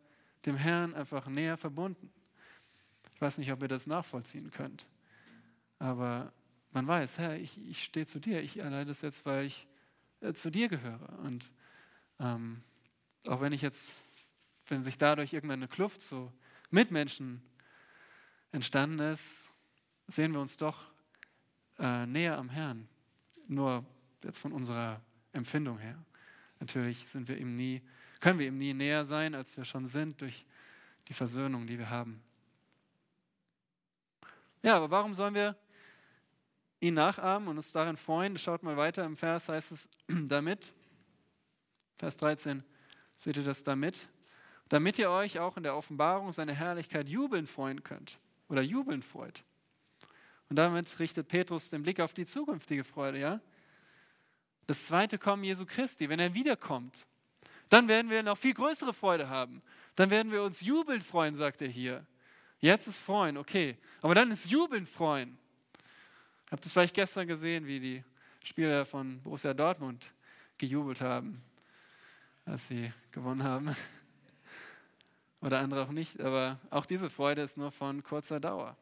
[0.47, 2.13] dem Herrn einfach näher verbunden.
[3.13, 4.89] Ich weiß nicht, ob ihr das nachvollziehen könnt.
[5.81, 6.33] Aber
[6.73, 8.43] man weiß, Herr, ich, ich stehe zu dir.
[8.43, 9.67] Ich erleide das jetzt, weil ich
[10.21, 11.19] äh, zu dir gehöre.
[11.21, 11.53] Und
[12.21, 12.63] ähm,
[13.27, 14.03] auch wenn ich jetzt,
[14.67, 16.33] wenn sich dadurch irgendeine Kluft zu
[16.71, 17.43] Mitmenschen
[18.53, 19.49] entstanden ist,
[20.07, 20.85] sehen wir uns doch
[21.79, 22.89] äh, näher am Herrn.
[23.47, 23.85] Nur
[24.25, 25.01] jetzt von unserer
[25.33, 26.03] Empfindung her.
[26.61, 27.83] Natürlich sind wir ihm nie,
[28.21, 30.45] können wir ihm nie näher sein, als wir schon sind durch
[31.09, 32.21] die Versöhnung, die wir haben.
[34.63, 35.57] Ja, aber warum sollen wir
[36.81, 38.39] ihn nachahmen und uns darin freuen?
[38.39, 40.73] Schaut mal weiter im Vers, heißt es damit,
[41.97, 42.63] Vers 13,
[43.17, 44.09] seht ihr das damit?
[44.69, 49.43] Damit ihr euch auch in der Offenbarung seiner Herrlichkeit jubeln freuen könnt oder jubeln freut.
[50.49, 53.41] Und damit richtet Petrus den Blick auf die zukünftige Freude, ja?
[54.67, 57.07] Das zweite Kommen Jesu Christi, wenn er wiederkommt,
[57.71, 59.63] dann werden wir noch viel größere Freude haben.
[59.95, 62.07] Dann werden wir uns jubeln freuen, sagt er hier.
[62.61, 63.77] Jetzt ist Freuen, okay.
[64.03, 65.39] Aber dann ist Jubeln Freuen.
[66.51, 68.05] Habt ihr vielleicht gestern gesehen, wie die
[68.43, 70.11] Spieler von Borussia Dortmund
[70.57, 71.43] gejubelt haben,
[72.47, 73.77] als sie gewonnen haben.
[75.43, 78.79] Oder andere auch nicht, aber auch diese Freude ist nur von kurzer Dauer.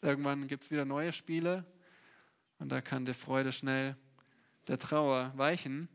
[0.00, 1.64] Irgendwann gibt es wieder neue Spiele
[2.60, 3.96] und da kann die Freude schnell
[4.68, 5.88] der Trauer weichen.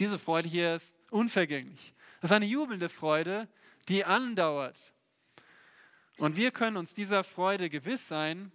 [0.00, 1.94] Diese Freude hier ist unvergänglich.
[2.20, 3.46] Das ist eine jubelnde Freude,
[3.88, 4.92] die andauert.
[6.18, 8.50] Und wir können uns dieser Freude gewiss sein,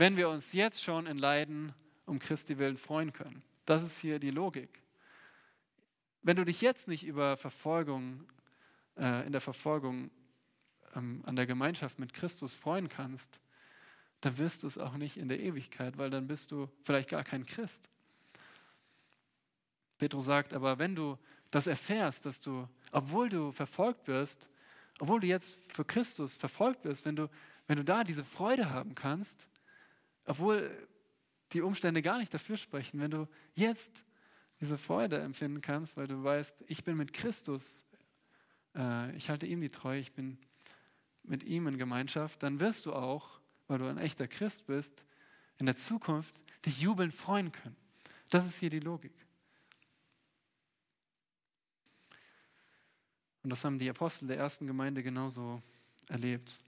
[0.00, 1.74] wenn wir uns jetzt schon in Leiden
[2.06, 3.42] um Christi willen freuen können.
[3.66, 4.82] Das ist hier die Logik.
[6.22, 8.26] Wenn du dich jetzt nicht über Verfolgung,
[8.96, 10.10] äh, in der Verfolgung
[10.96, 13.42] ähm, an der Gemeinschaft mit Christus freuen kannst,
[14.22, 17.22] dann wirst du es auch nicht in der Ewigkeit, weil dann bist du vielleicht gar
[17.22, 17.90] kein Christ.
[19.98, 21.18] Petrus sagt aber, wenn du
[21.50, 24.48] das erfährst, dass du, obwohl du verfolgt wirst,
[24.98, 27.28] obwohl du jetzt für Christus verfolgt wirst, wenn du,
[27.66, 29.46] wenn du da diese Freude haben kannst,
[30.24, 30.70] obwohl
[31.52, 34.04] die Umstände gar nicht dafür sprechen, wenn du jetzt
[34.60, 37.86] diese Freude empfinden kannst, weil du weißt, ich bin mit Christus,
[38.76, 40.38] äh, ich halte ihm die Treue, ich bin
[41.22, 45.04] mit ihm in Gemeinschaft, dann wirst du auch, weil du ein echter Christ bist,
[45.58, 47.76] in der Zukunft dich jubeln freuen können.
[48.28, 49.12] Das ist hier die Logik.
[53.42, 55.62] Und das haben die Apostel der ersten Gemeinde genauso
[56.08, 56.60] erlebt.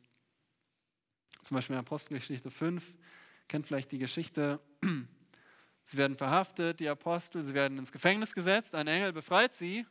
[1.45, 2.95] Zum Beispiel in Apostelgeschichte 5,
[3.53, 4.61] kennt vielleicht die Geschichte,
[5.85, 9.85] sie werden verhaftet, die Apostel, sie werden ins Gefängnis gesetzt, ein Engel befreit sie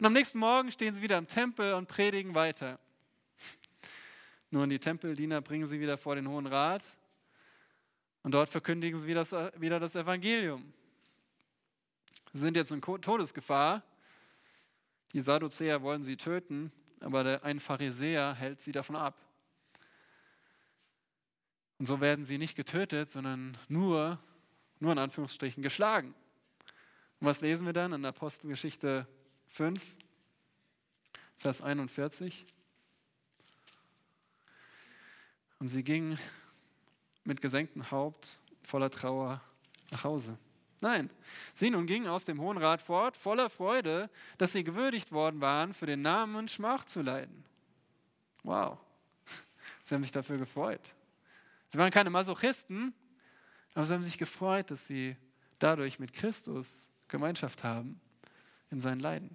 [0.00, 2.80] und am nächsten Morgen stehen sie wieder im Tempel und predigen weiter.
[4.50, 6.82] Nun, die Tempeldiener bringen sie wieder vor den Hohen Rat
[8.24, 10.72] und dort verkündigen sie wieder das Evangelium.
[12.32, 13.84] Sie sind jetzt in Todesgefahr
[15.12, 19.16] die Sadduzäer wollen sie töten, aber ein Pharisäer hält sie davon ab.
[21.84, 24.18] Und so werden sie nicht getötet, sondern nur,
[24.80, 26.14] nur in Anführungsstrichen geschlagen.
[27.20, 29.06] Und was lesen wir dann in Apostelgeschichte
[29.48, 29.84] 5,
[31.36, 32.46] Vers 41?
[35.58, 36.18] Und sie gingen
[37.24, 39.42] mit gesenktem Haupt voller Trauer
[39.90, 40.38] nach Hause.
[40.80, 41.10] Nein,
[41.52, 45.74] sie nun gingen aus dem Hohen Rat fort, voller Freude, dass sie gewürdigt worden waren,
[45.74, 47.44] für den Namen Schmach zu leiden.
[48.42, 48.78] Wow,
[49.84, 50.94] sie haben sich dafür gefreut.
[51.74, 52.94] Sie waren keine Masochisten,
[53.74, 55.16] aber sie haben sich gefreut, dass sie
[55.58, 58.00] dadurch mit Christus Gemeinschaft haben
[58.70, 59.34] in seinen Leiden.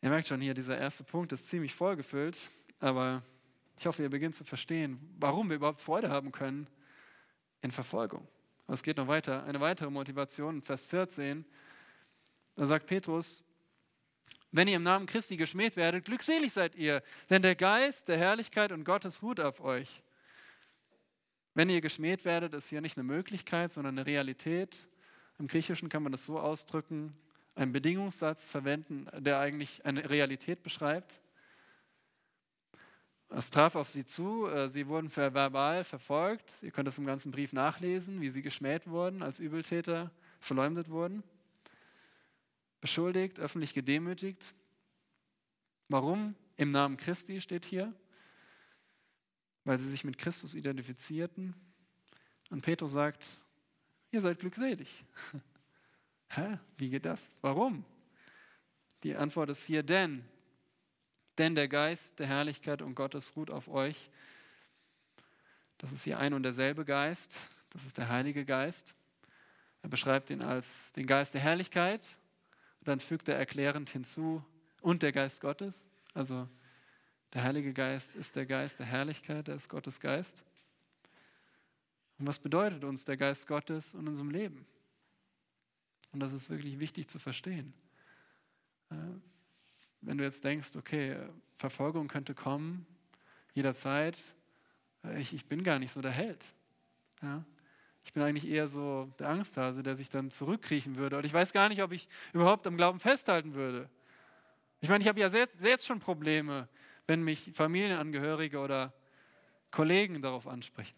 [0.00, 3.24] Ihr merkt schon hier, dieser erste Punkt ist ziemlich vollgefüllt, aber
[3.80, 6.68] ich hoffe, ihr beginnt zu verstehen, warum wir überhaupt Freude haben können
[7.62, 8.28] in Verfolgung.
[8.68, 9.42] es geht noch weiter.
[9.42, 11.44] Eine weitere Motivation, Vers 14,
[12.54, 13.42] da sagt Petrus,
[14.56, 18.72] wenn ihr im Namen Christi geschmäht werdet, glückselig seid ihr, denn der Geist der Herrlichkeit
[18.72, 20.02] und Gottes ruht auf euch.
[21.54, 24.88] Wenn ihr geschmäht werdet, ist hier nicht eine Möglichkeit, sondern eine Realität.
[25.38, 27.14] Im Griechischen kann man das so ausdrücken,
[27.54, 31.20] einen Bedingungssatz verwenden, der eigentlich eine Realität beschreibt.
[33.28, 36.62] Es traf auf sie zu, äh, sie wurden verbal verfolgt.
[36.62, 41.22] Ihr könnt das im ganzen Brief nachlesen, wie sie geschmäht wurden, als Übeltäter verleumdet wurden,
[42.80, 44.54] beschuldigt, öffentlich gedemütigt.
[45.88, 46.34] Warum?
[46.56, 47.92] Im Namen Christi steht hier,
[49.64, 51.54] weil sie sich mit Christus identifizierten.
[52.50, 53.26] Und Petrus sagt,
[54.10, 55.04] ihr seid glückselig.
[56.28, 56.58] Hä?
[56.76, 57.34] Wie geht das?
[57.40, 57.84] Warum?
[59.02, 60.24] Die Antwort ist hier, denn
[61.38, 64.10] denn der Geist der Herrlichkeit und Gottes ruht auf euch.
[65.78, 67.38] Das ist hier ein und derselbe Geist,
[67.70, 68.94] das ist der Heilige Geist.
[69.82, 72.16] Er beschreibt ihn als den Geist der Herrlichkeit
[72.86, 74.44] und dann fügt er erklärend hinzu
[74.80, 75.88] und der Geist Gottes.
[76.14, 76.48] Also
[77.32, 80.44] der Heilige Geist ist der Geist der Herrlichkeit, er ist Gottes Geist.
[82.16, 84.66] Und was bedeutet uns der Geist Gottes in unserem Leben?
[86.12, 87.74] Und das ist wirklich wichtig zu verstehen.
[88.90, 88.94] Äh,
[90.00, 91.18] wenn du jetzt denkst, okay,
[91.56, 92.86] Verfolgung könnte kommen,
[93.52, 94.16] jederzeit,
[95.02, 96.44] äh, ich, ich bin gar nicht so der Held.
[97.20, 97.44] Ja?
[98.06, 101.18] Ich bin eigentlich eher so der Angsthase, der sich dann zurückkriechen würde.
[101.18, 103.90] Und ich weiß gar nicht, ob ich überhaupt am Glauben festhalten würde.
[104.80, 106.68] Ich meine, ich habe ja selbst, schon Probleme,
[107.06, 108.94] wenn mich Familienangehörige oder
[109.70, 110.96] Kollegen darauf ansprechen.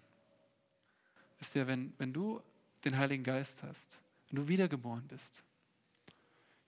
[1.39, 2.41] Wisst ihr, wenn, wenn du
[2.85, 5.43] den Heiligen Geist hast, wenn du wiedergeboren bist,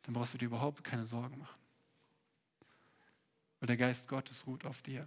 [0.03, 1.61] dann brauchst du dir überhaupt keine Sorgen machen
[3.61, 5.07] weil der Geist Gottes ruht auf dir.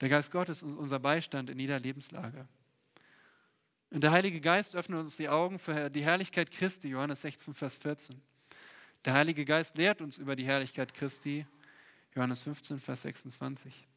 [0.00, 2.46] Der Geist Gottes ist unser Beistand in jeder Lebenslage.
[3.90, 7.74] Und der Heilige Geist öffnet uns die Augen für die Herrlichkeit Christi, Johannes 16, Vers
[7.76, 8.20] 14.
[9.04, 11.44] Der Heilige Geist lehrt uns über die Herrlichkeit Christi,
[12.14, 13.88] Johannes 15, Vers 26.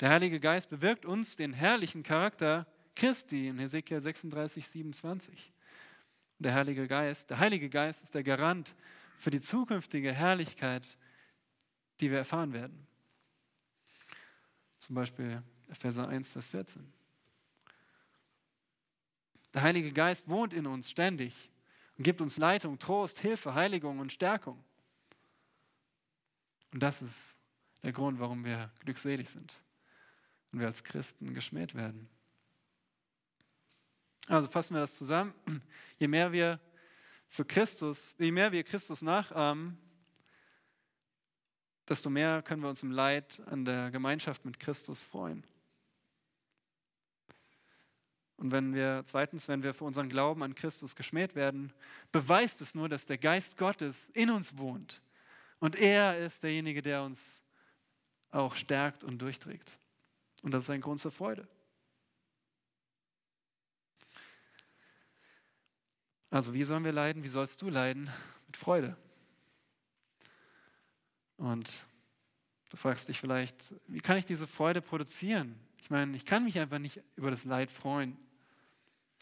[0.00, 5.52] Der Heilige Geist bewirkt uns, den herrlichen Charakter Christi in Hesekiel 36, 27.
[6.38, 8.74] Und der Heilige Geist, der Heilige Geist ist der Garant
[9.16, 10.98] für die zukünftige Herrlichkeit,
[12.00, 12.86] die wir erfahren werden.
[14.76, 17.01] Zum Beispiel Epheser 1, Vers 14.
[19.54, 21.50] Der Heilige Geist wohnt in uns ständig
[21.98, 24.62] und gibt uns Leitung, Trost, Hilfe, Heiligung und Stärkung.
[26.72, 27.36] Und das ist
[27.82, 29.60] der Grund, warum wir glückselig sind
[30.52, 32.08] und wir als Christen geschmäht werden.
[34.28, 35.34] Also fassen wir das zusammen.
[35.98, 36.60] Je mehr wir
[37.28, 39.78] für Christus, je mehr wir Christus nachahmen,
[41.88, 45.44] desto mehr können wir uns im Leid an der Gemeinschaft mit Christus freuen.
[48.42, 51.72] Und wenn wir, zweitens, wenn wir für unseren Glauben an Christus geschmäht werden,
[52.10, 55.00] beweist es nur, dass der Geist Gottes in uns wohnt.
[55.60, 57.40] Und er ist derjenige, der uns
[58.32, 59.78] auch stärkt und durchträgt.
[60.42, 61.46] Und das ist ein Grund zur Freude.
[66.28, 67.22] Also, wie sollen wir leiden?
[67.22, 68.10] Wie sollst du leiden?
[68.48, 68.96] Mit Freude.
[71.36, 71.84] Und
[72.70, 75.54] du fragst dich vielleicht, wie kann ich diese Freude produzieren?
[75.80, 78.18] Ich meine, ich kann mich einfach nicht über das Leid freuen.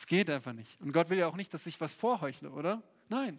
[0.01, 0.81] Es geht einfach nicht.
[0.81, 2.83] Und Gott will ja auch nicht, dass ich was vorheuchle, oder?
[3.11, 3.39] Nein.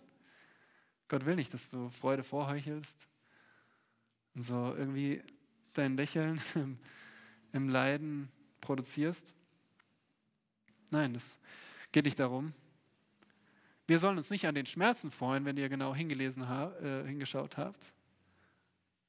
[1.08, 3.08] Gott will nicht, dass du Freude vorheuchelst
[4.36, 5.24] und so irgendwie
[5.74, 6.78] dein Lächeln im,
[7.52, 9.34] im Leiden produzierst.
[10.92, 11.40] Nein, das
[11.92, 12.54] geht nicht darum.
[13.88, 17.92] Wir sollen uns nicht an den Schmerzen freuen, wenn ihr genau hingelesen, äh, hingeschaut habt.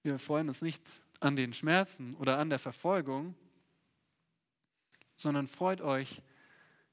[0.03, 0.83] Wir freuen uns nicht
[1.21, 3.35] an den Schmerzen oder an der Verfolgung,
[5.17, 6.23] sondern freut euch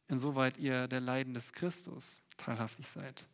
[0.10, 3.26] insoweit ihr der Leiden des Christus teilhaftig seid.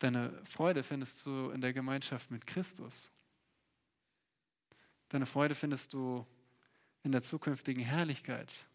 [0.00, 3.12] Deine Freude findest du in der Gemeinschaft mit Christus.
[5.10, 6.26] Deine Freude findest du
[7.02, 8.66] in der zukünftigen Herrlichkeit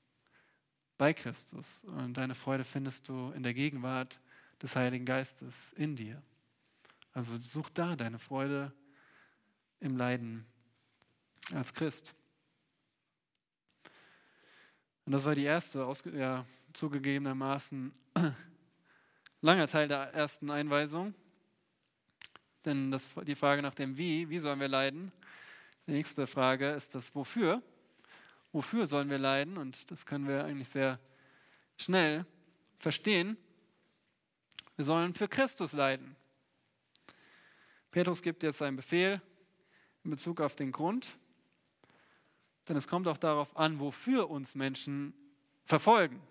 [0.98, 1.84] bei Christus.
[1.86, 4.20] Und deine Freude findest du in der Gegenwart
[4.62, 6.22] des Heiligen Geistes in dir.
[7.12, 8.72] Also such da deine Freude
[9.80, 10.46] im Leiden
[11.54, 12.14] als Christ.
[15.06, 17.94] Und das war die erste, ja, zugegebenermaßen
[19.42, 21.14] langer Teil der ersten Einweisung.
[22.66, 25.12] Denn das, die Frage nach dem Wie, wie sollen wir leiden?
[25.86, 27.62] Die nächste Frage ist das Wofür.
[28.52, 29.58] Wofür sollen wir leiden?
[29.58, 31.00] Und das können wir eigentlich sehr
[31.78, 32.26] schnell
[32.80, 33.38] verstehen.
[34.76, 36.16] Wir sollen für Christus leiden.
[37.92, 39.22] Petrus gibt jetzt einen Befehl
[40.04, 41.16] in Bezug auf den Grund.
[42.68, 45.14] Denn es kommt auch darauf an, wofür uns Menschen
[45.66, 46.22] verfolgen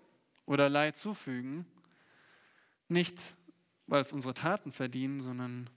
[0.45, 1.65] oder Leid zufügen.
[2.87, 3.35] Nicht,
[3.87, 5.69] weil es unsere Taten verdienen, sondern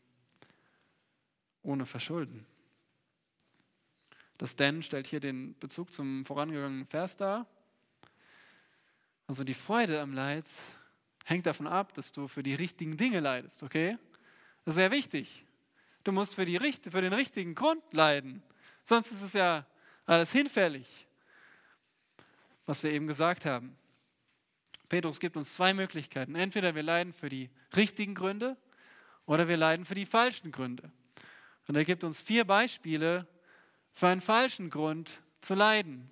[1.62, 2.46] ohne Verschulden.
[4.38, 7.46] Das Denn stellt hier den Bezug zum vorangegangenen Vers dar.
[9.26, 10.48] Also die Freude am Leid
[11.24, 13.98] hängt davon ab, dass du für die richtigen Dinge leidest, okay?
[14.64, 15.44] Das ist sehr wichtig.
[16.04, 18.42] Du musst für, die, für den richtigen Grund leiden.
[18.84, 19.66] Sonst ist es ja
[20.08, 21.06] alles hinfällig,
[22.66, 23.76] was wir eben gesagt haben.
[24.88, 26.34] Petrus gibt uns zwei Möglichkeiten.
[26.34, 28.56] Entweder wir leiden für die richtigen Gründe
[29.26, 30.90] oder wir leiden für die falschen Gründe.
[31.66, 33.26] Und er gibt uns vier Beispiele
[33.92, 36.10] für einen falschen Grund zu leiden.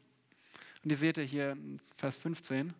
[0.83, 2.75] Und die seht ihr hier in Vers 15.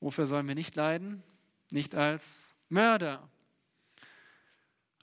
[0.00, 1.22] Wofür sollen wir nicht leiden?
[1.70, 3.28] Nicht als Mörder.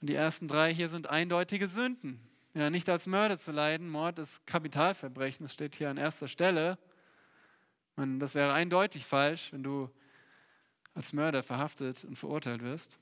[0.02, 2.20] Und die ersten drei hier sind eindeutige Sünden.
[2.54, 3.88] Ja, nicht als Mörder zu leiden.
[3.88, 6.78] Mord ist Kapitalverbrechen, das steht hier an erster Stelle.
[7.96, 9.90] Und das wäre eindeutig falsch, wenn du
[10.94, 12.98] als Mörder verhaftet und verurteilt wirst.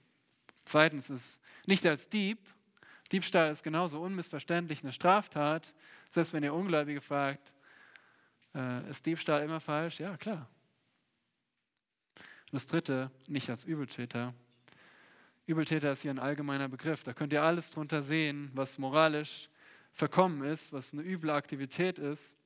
[0.65, 2.39] Zweitens ist nicht als Dieb.
[3.11, 5.75] Diebstahl ist genauso unmissverständlich eine Straftat.
[6.11, 7.53] Selbst wenn ihr Ungläubige fragt,
[8.55, 9.99] äh, ist Diebstahl immer falsch?
[9.99, 10.49] Ja, klar.
[12.17, 14.33] Und das dritte, nicht als Übeltäter.
[15.51, 17.03] Übeltäter ist hier ein allgemeiner Begriff.
[17.03, 19.49] Da könnt ihr alles drunter sehen, was moralisch
[19.93, 22.37] verkommen ist, was eine üble Aktivität ist.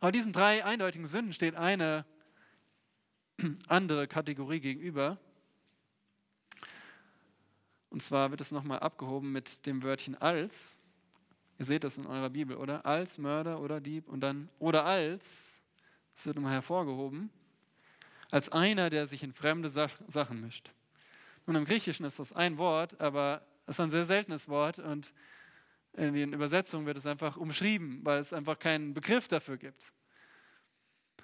[0.00, 2.06] Aber diesen drei eindeutigen Sünden steht eine
[3.68, 5.18] andere Kategorie gegenüber.
[7.90, 10.78] Und zwar wird es nochmal abgehoben mit dem Wörtchen als.
[11.58, 12.86] Ihr seht das in eurer Bibel, oder?
[12.86, 15.60] Als Mörder oder Dieb und dann oder als.
[16.14, 17.28] Das wird nochmal hervorgehoben.
[18.30, 20.72] Als einer, der sich in fremde Sachen mischt.
[21.48, 25.14] Und im Griechischen ist das ein Wort, aber es ist ein sehr seltenes Wort und
[25.94, 29.94] in den Übersetzungen wird es einfach umschrieben, weil es einfach keinen Begriff dafür gibt.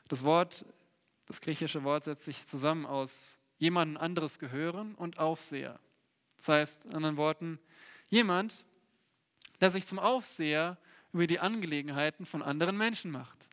[0.09, 0.65] Das Wort,
[1.27, 5.79] das griechische Wort setzt sich zusammen aus jemandem anderes gehören und Aufseher.
[6.39, 7.59] Das heißt, in anderen Worten,
[8.09, 8.65] jemand,
[9.61, 10.79] der sich zum Aufseher
[11.13, 13.51] über die Angelegenheiten von anderen Menschen macht.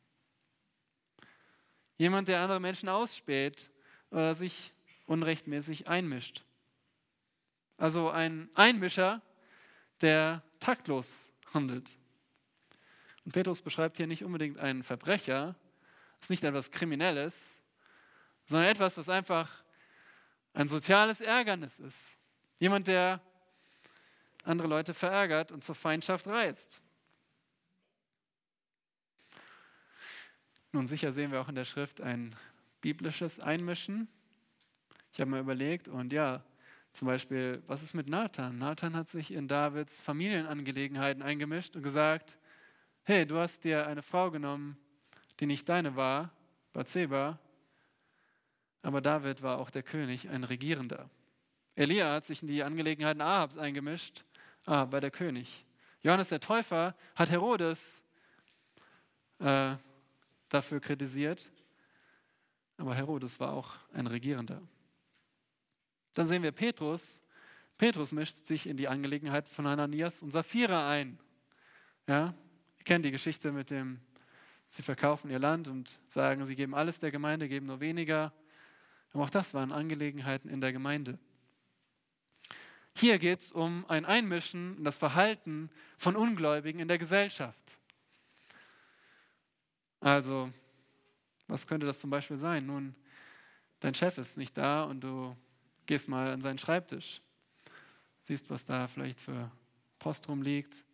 [1.97, 3.69] Jemand, der andere Menschen ausspäht
[4.09, 4.72] oder sich
[5.05, 6.45] unrechtmäßig einmischt.
[7.82, 9.23] Also ein Einmischer,
[10.01, 11.89] der taktlos handelt.
[13.25, 15.55] Und Petrus beschreibt hier nicht unbedingt einen Verbrecher,
[16.19, 17.59] das ist nicht etwas Kriminelles,
[18.45, 19.63] sondern etwas, was einfach
[20.53, 22.13] ein soziales Ärgernis ist.
[22.59, 23.19] Jemand, der
[24.43, 26.84] andere Leute verärgert und zur Feindschaft reizt.
[30.71, 32.36] Nun sicher sehen wir auch in der Schrift ein
[32.79, 34.07] biblisches Einmischen.
[35.13, 36.43] Ich habe mal überlegt und ja,
[36.91, 38.57] zum Beispiel, was ist mit Nathan?
[38.57, 42.37] Nathan hat sich in Davids Familienangelegenheiten eingemischt und gesagt,
[43.03, 44.77] hey, du hast dir eine Frau genommen,
[45.39, 46.31] die nicht deine war,
[46.73, 47.39] Bathseba,
[48.81, 51.09] aber David war auch der König, ein Regierender.
[51.75, 54.23] Elia hat sich in die Angelegenheiten Ahabs eingemischt,
[54.65, 55.65] ah, bei der König.
[56.01, 58.03] Johannes der Täufer hat Herodes
[59.39, 59.75] äh,
[60.49, 61.51] dafür kritisiert,
[62.77, 64.61] aber Herodes war auch ein Regierender.
[66.14, 67.22] Dann sehen wir Petrus.
[67.78, 71.20] Petrus mischt sich in die Angelegenheit von Hananias und Sapphira ein.
[72.07, 72.34] Ja,
[72.78, 73.99] ihr kennt die Geschichte mit dem,
[74.68, 78.34] sie verkaufen ihr Land und sagen, sie geben alles der Gemeinde, geben nur weniger.
[79.14, 81.18] Aber auch das waren Angelegenheiten in der Gemeinde.
[82.95, 87.80] Hier geht es um ein Einmischen in das Verhalten von Ungläubigen in der Gesellschaft.
[90.01, 90.51] Also,
[91.47, 92.66] was könnte das zum Beispiel sein?
[92.66, 92.95] Nun,
[93.80, 95.36] dein Chef ist nicht da und du
[95.91, 97.21] gehst mal an seinen Schreibtisch,
[98.21, 99.51] siehst, was da vielleicht für
[99.99, 100.85] Post rumliegt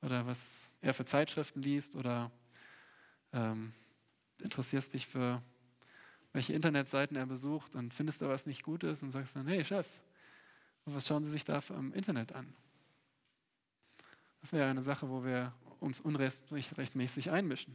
[0.00, 2.30] oder was er für Zeitschriften liest oder
[3.32, 3.72] ähm,
[4.40, 5.42] interessierst dich für
[6.32, 9.88] welche Internetseiten er besucht und findest da was nicht Gutes und sagst dann, hey Chef,
[10.84, 12.54] was schauen Sie sich da im Internet an?
[14.40, 17.74] Das wäre eine Sache, wo wir uns unrechtmäßig einmischen.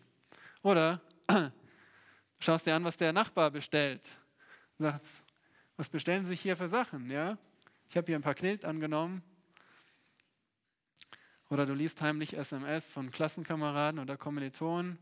[0.61, 1.01] Oder
[2.39, 4.07] schaust dir an, was der Nachbar bestellt.
[4.77, 5.21] Sagst,
[5.77, 7.09] was bestellen Sie sich hier für Sachen?
[7.09, 7.37] Ja?
[7.89, 9.23] Ich habe hier ein Paket angenommen.
[11.49, 14.97] Oder du liest heimlich SMS von Klassenkameraden oder Kommilitonen.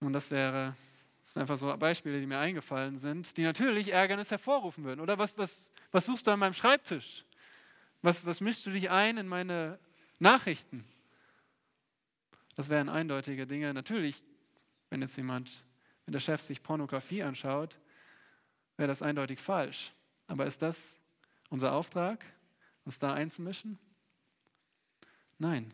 [0.00, 0.74] Und das wäre
[1.28, 5.00] das sind einfach so Beispiele, die mir eingefallen sind, die natürlich Ärgernis hervorrufen würden.
[5.00, 7.26] Oder was, was, was suchst du an meinem Schreibtisch?
[8.00, 9.78] Was, was mischst du dich ein in meine
[10.20, 10.86] Nachrichten?
[12.56, 13.74] Das wären eindeutige Dinge.
[13.74, 14.24] Natürlich,
[14.88, 15.64] wenn jetzt jemand,
[16.06, 17.78] wenn der Chef sich Pornografie anschaut,
[18.78, 19.92] wäre das eindeutig falsch.
[20.28, 20.96] Aber ist das
[21.50, 22.24] unser Auftrag,
[22.84, 23.78] uns da einzumischen?
[25.38, 25.70] Nein,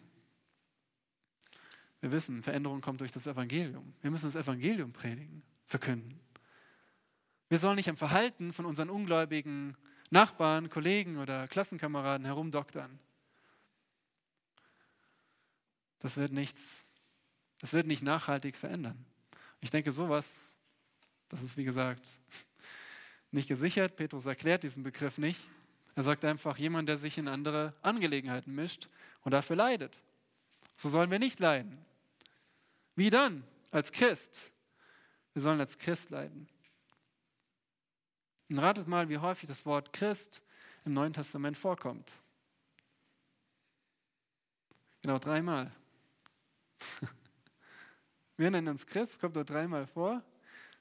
[2.00, 3.94] wir wissen, Veränderung kommt durch das Evangelium.
[4.02, 6.20] Wir müssen das Evangelium predigen, verkünden.
[7.48, 9.76] Wir sollen nicht am Verhalten von unseren ungläubigen
[10.10, 12.98] Nachbarn, Kollegen oder Klassenkameraden herumdoktern.
[16.00, 16.84] Das wird nichts,
[17.58, 19.06] das wird nicht nachhaltig verändern.
[19.62, 20.58] Ich denke, sowas,
[21.28, 22.20] das ist wie gesagt
[23.34, 23.96] nicht gesichert.
[23.96, 25.40] Petrus erklärt diesen Begriff nicht.
[25.94, 28.88] Er sagt einfach, jemand, der sich in andere Angelegenheiten mischt
[29.22, 30.00] und dafür leidet.
[30.76, 31.78] So sollen wir nicht leiden.
[32.96, 33.44] Wie dann?
[33.70, 34.52] Als Christ.
[35.32, 36.48] Wir sollen als Christ leiden.
[38.50, 40.42] Und ratet mal, wie häufig das Wort Christ
[40.84, 42.18] im Neuen Testament vorkommt.
[45.02, 45.72] Genau dreimal.
[48.36, 50.22] Wir nennen uns Christ, kommt nur dreimal vor.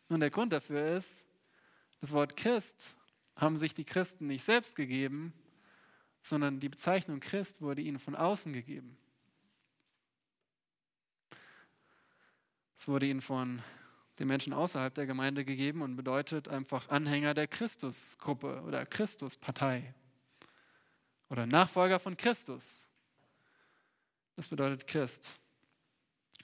[0.10, 1.26] Und der Grund dafür ist,
[2.04, 2.97] das Wort Christ
[3.38, 5.32] haben sich die Christen nicht selbst gegeben,
[6.20, 8.97] sondern die Bezeichnung Christ wurde ihnen von außen gegeben.
[12.76, 13.62] Es wurde ihnen von
[14.20, 19.93] den Menschen außerhalb der Gemeinde gegeben und bedeutet einfach Anhänger der Christusgruppe oder Christuspartei
[21.30, 22.89] oder Nachfolger von Christus.
[24.36, 25.38] Das bedeutet Christ.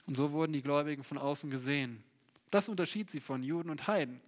[0.06, 2.02] Und so wurden die Gläubigen von außen gesehen.
[2.50, 4.22] Das unterschied sie von Juden und Heiden.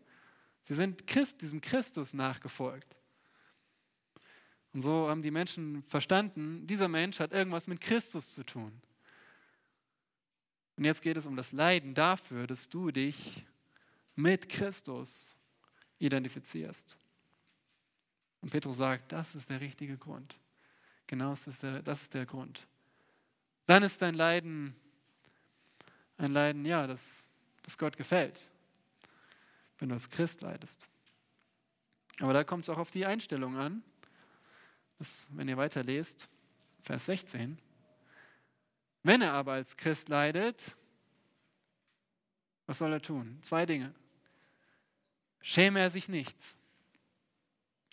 [0.63, 2.97] Sie sind Christ, diesem Christus nachgefolgt.
[4.73, 8.81] Und so haben die Menschen verstanden, dieser Mensch hat irgendwas mit Christus zu tun.
[10.77, 13.45] Und jetzt geht es um das Leiden dafür, dass du dich
[14.15, 15.37] mit Christus
[15.99, 16.99] identifizierst.
[18.41, 20.39] Und Petrus sagt, das ist der richtige Grund.
[21.07, 22.67] Genau das ist der, das ist der Grund.
[23.67, 24.75] Dann ist dein Leiden
[26.23, 27.25] ein Leiden, ja, das,
[27.63, 28.51] das Gott gefällt,
[29.83, 30.89] wenn du als Christ leidest.
[32.21, 33.83] Aber da kommt es auch auf die Einstellung an.
[34.99, 36.29] Das, wenn ihr weiterlest,
[36.83, 37.59] Vers 16.
[39.03, 40.77] Wenn er aber als Christ leidet,
[42.67, 43.41] was soll er tun?
[43.43, 43.93] Zwei Dinge.
[45.41, 46.37] Schäme er sich nicht.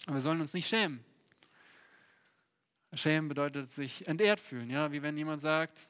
[0.06, 1.04] Aber wir sollen uns nicht schämen.
[2.94, 5.88] Schämen bedeutet sich entehrt fühlen, ja, wie wenn jemand sagt,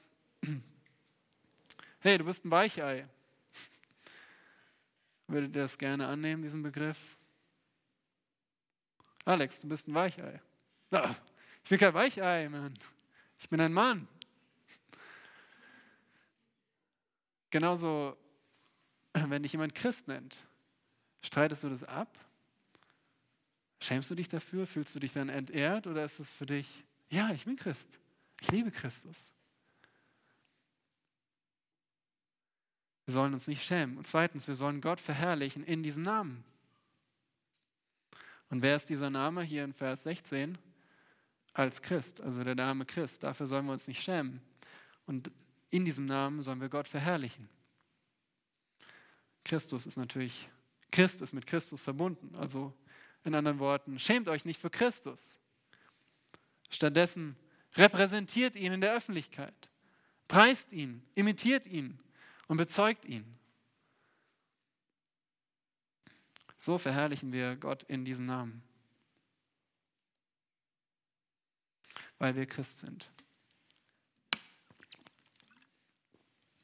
[2.00, 3.06] hey, du bist ein Weichei.
[5.30, 6.98] Würdet ihr das gerne annehmen, diesen Begriff?
[9.26, 10.42] Alex, du bist ein Weichei.
[10.92, 11.14] Ah,
[11.64, 12.74] ich bin kein Weichei, Mann.
[13.38, 14.08] Ich bin ein Mann.
[17.52, 18.18] Genauso,
[19.14, 20.36] wenn dich jemand Christ nennt,
[21.22, 22.18] streitest du das ab?
[23.82, 24.66] Schämst du dich dafür?
[24.66, 25.86] Fühlst du dich dann entehrt?
[25.86, 28.00] Oder ist es für dich, ja, ich bin Christ.
[28.42, 29.32] Ich liebe Christus.
[33.10, 33.97] Wir sollen uns nicht schämen.
[33.97, 36.43] Und zweitens, wir sollen Gott verherrlichen in diesem Namen.
[38.51, 40.60] Und wer ist dieser Name hier in Vers 16?
[41.53, 43.24] Als Christ, also der Name Christ.
[43.24, 44.41] Dafür sollen wir uns nicht schämen.
[45.07, 45.32] Und
[45.72, 47.49] in diesem Namen sollen wir Gott verherrlichen.
[49.43, 50.47] Christus ist natürlich,
[50.91, 52.36] Christ ist mit Christus verbunden.
[52.36, 52.76] Also
[53.24, 55.39] in anderen Worten, schämt euch nicht für Christus.
[56.70, 57.36] Stattdessen
[57.76, 59.72] repräsentiert ihn in der Öffentlichkeit,
[60.28, 61.97] preist ihn, imitiert ihn,
[62.50, 63.38] und bezeugt ihn.
[66.58, 68.62] So verherrlichen wir Gott in diesem Namen,
[72.18, 73.10] weil wir Christ sind.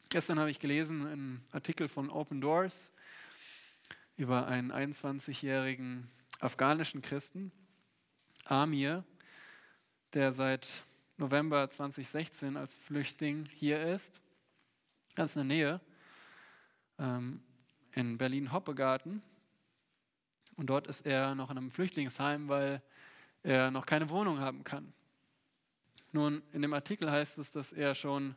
[0.09, 2.91] Gestern habe ich gelesen einen Artikel von Open Doors
[4.17, 6.09] über einen 21-jährigen
[6.39, 7.51] afghanischen Christen,
[8.45, 9.05] Amir,
[10.13, 10.83] der seit
[11.17, 14.21] November 2016 als Flüchtling hier ist
[15.15, 15.81] ganz in der Nähe,
[16.99, 17.41] ähm,
[17.93, 19.21] in Berlin-Hoppegarten.
[20.57, 22.81] Und dort ist er noch in einem Flüchtlingsheim, weil
[23.43, 24.93] er noch keine Wohnung haben kann.
[26.11, 28.35] Nun, in dem Artikel heißt es, dass er schon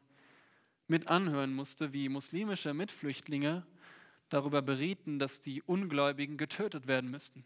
[0.87, 3.67] mit anhören musste, wie muslimische Mitflüchtlinge
[4.29, 7.45] darüber berieten, dass die Ungläubigen getötet werden müssten.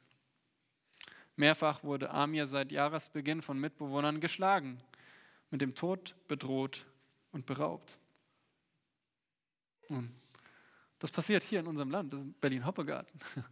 [1.36, 4.82] Mehrfach wurde Amir seit Jahresbeginn von Mitbewohnern geschlagen,
[5.50, 6.86] mit dem Tod bedroht
[7.30, 7.98] und beraubt.
[9.94, 10.12] Und
[10.98, 13.20] das passiert hier in unserem Land, Berlin-Hoppegarten.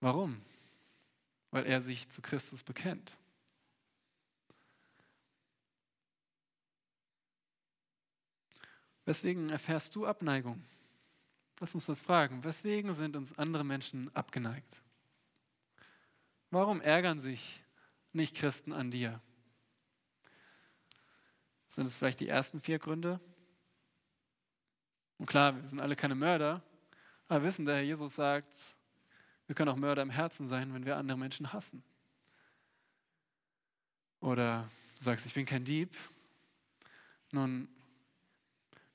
[0.00, 0.40] Warum?
[1.50, 3.16] Weil er sich zu Christus bekennt.
[9.04, 10.62] Weswegen erfährst du Abneigung?
[11.60, 12.44] Lass uns das fragen.
[12.44, 14.82] Weswegen sind uns andere Menschen abgeneigt?
[16.50, 17.62] Warum ärgern sich
[18.12, 19.20] nicht Christen an dir?
[21.66, 23.20] Sind es vielleicht die ersten vier Gründe?
[25.18, 26.62] Und klar, wir sind alle keine Mörder,
[27.26, 28.76] aber wissen, der Herr Jesus sagt,
[29.46, 31.82] wir können auch Mörder im Herzen sein, wenn wir andere Menschen hassen.
[34.20, 35.96] Oder du sagst, ich bin kein Dieb.
[37.32, 37.68] Nun,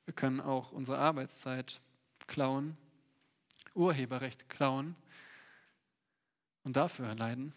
[0.05, 1.81] wir können auch unsere Arbeitszeit
[2.27, 2.77] klauen,
[3.73, 4.95] Urheberrecht klauen
[6.63, 7.53] und dafür leiden.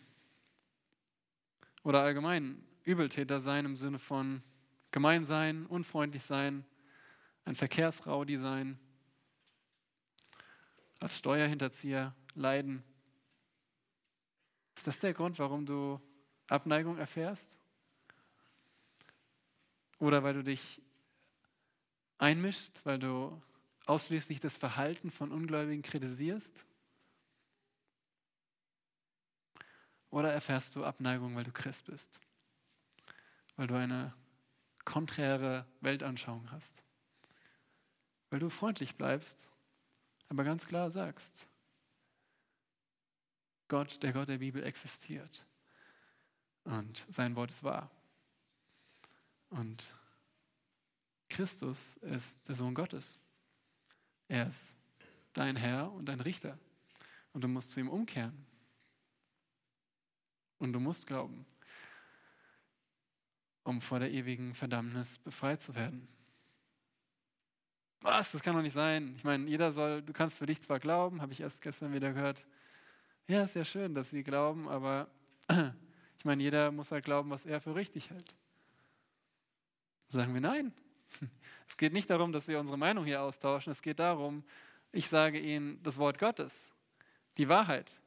[1.82, 4.42] Oder allgemein Übeltäter sein im Sinne von
[4.90, 6.64] gemein sein, unfreundlich sein,
[7.46, 8.78] ein Verkehrsraudi sein,
[11.00, 12.82] als Steuerhinterzieher leiden.
[14.74, 16.00] Ist das der Grund, warum du
[16.48, 17.58] Abneigung erfährst?
[19.98, 20.82] Oder weil du dich
[22.18, 23.40] einmischst, weil du
[23.86, 26.66] ausschließlich das Verhalten von Ungläubigen kritisierst?
[30.10, 32.20] Oder erfährst du Abneigung, weil du Christ bist?
[33.56, 34.14] Weil du eine
[34.84, 36.85] konträre Weltanschauung hast?
[38.30, 39.48] Weil du freundlich bleibst,
[40.28, 41.46] aber ganz klar sagst,
[43.68, 45.44] Gott, der Gott der Bibel existiert
[46.64, 47.90] und sein Wort ist wahr.
[49.50, 49.92] Und
[51.28, 53.20] Christus ist der Sohn Gottes.
[54.28, 54.76] Er ist
[55.32, 56.58] dein Herr und dein Richter.
[57.32, 58.46] Und du musst zu ihm umkehren.
[60.58, 61.44] Und du musst glauben,
[63.62, 66.08] um vor der ewigen Verdammnis befreit zu werden.
[68.00, 68.32] Was?
[68.32, 69.14] Das kann doch nicht sein.
[69.16, 72.12] Ich meine, jeder soll, du kannst für dich zwar glauben, habe ich erst gestern wieder
[72.12, 72.46] gehört.
[73.26, 75.08] Ja, ist ja schön, dass sie glauben, aber
[76.18, 78.34] ich meine, jeder muss halt glauben, was er für richtig hält.
[80.08, 80.72] Sagen wir nein.
[81.68, 83.72] Es geht nicht darum, dass wir unsere Meinung hier austauschen.
[83.72, 84.44] Es geht darum,
[84.92, 86.72] ich sage Ihnen das Wort Gottes,
[87.38, 88.00] die Wahrheit.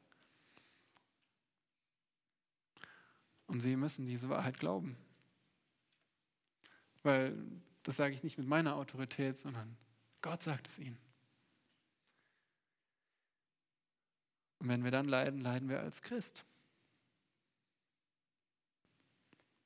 [3.46, 4.96] Und Sie müssen diese Wahrheit glauben.
[7.02, 7.36] Weil
[7.82, 9.76] das sage ich nicht mit meiner Autorität, sondern
[10.22, 10.98] Gott sagt es ihnen.
[14.58, 16.44] Und wenn wir dann leiden, leiden wir als Christ.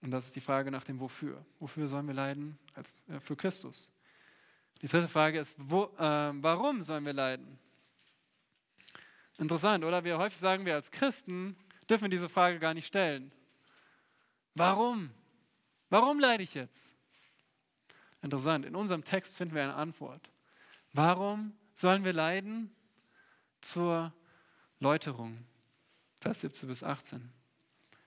[0.01, 1.45] Und das ist die Frage nach dem Wofür.
[1.59, 2.59] Wofür sollen wir leiden?
[2.75, 3.91] Als, äh, für Christus.
[4.83, 7.59] Die dritte Frage ist, wo, äh, warum sollen wir leiden?
[9.39, 10.05] Interessant, oder?
[10.05, 11.57] Wir häufig sagen wir als Christen,
[11.89, 13.33] dürfen diese Frage gar nicht stellen.
[14.55, 15.11] Warum?
[15.89, 16.97] Warum leide ich jetzt?
[18.25, 20.31] Interessant, in unserem Text finden wir eine Antwort.
[20.95, 22.75] Warum sollen wir leiden?
[23.61, 24.15] Zur
[24.81, 25.45] Läuterung.
[26.21, 27.31] Vers 17 bis 18.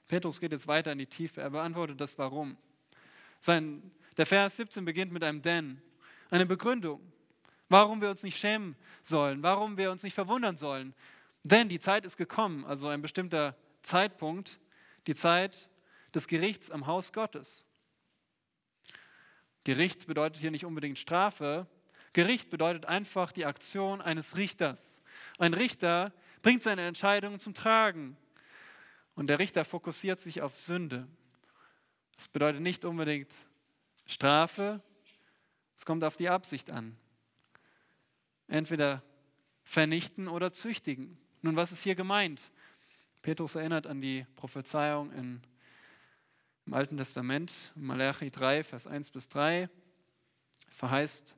[0.07, 1.41] Petrus geht jetzt weiter in die Tiefe.
[1.41, 2.57] Er beantwortet das Warum.
[3.39, 5.83] Sein, der Vers 17 beginnt mit einem Denn,
[6.31, 6.99] eine Begründung,
[7.69, 10.95] warum wir uns nicht schämen sollen, warum wir uns nicht verwundern sollen.
[11.43, 14.59] Denn die Zeit ist gekommen, also ein bestimmter Zeitpunkt,
[15.05, 15.69] die Zeit
[16.15, 17.66] des Gerichts am Haus Gottes.
[19.67, 21.67] Gericht bedeutet hier nicht unbedingt Strafe.
[22.13, 25.01] Gericht bedeutet einfach die Aktion eines Richters.
[25.39, 28.15] Ein Richter bringt seine Entscheidungen zum Tragen.
[29.13, 31.05] Und der Richter fokussiert sich auf Sünde.
[32.15, 33.33] Das bedeutet nicht unbedingt
[34.05, 34.81] Strafe,
[35.75, 36.95] es kommt auf die Absicht an.
[38.47, 39.03] Entweder
[39.65, 41.17] vernichten oder züchtigen.
[41.41, 42.51] Nun, was ist hier gemeint?
[43.21, 45.41] Petrus erinnert an die Prophezeiung in,
[46.67, 49.69] im Alten Testament, Malachi 3, Vers 1 bis 3,
[50.69, 51.35] verheißt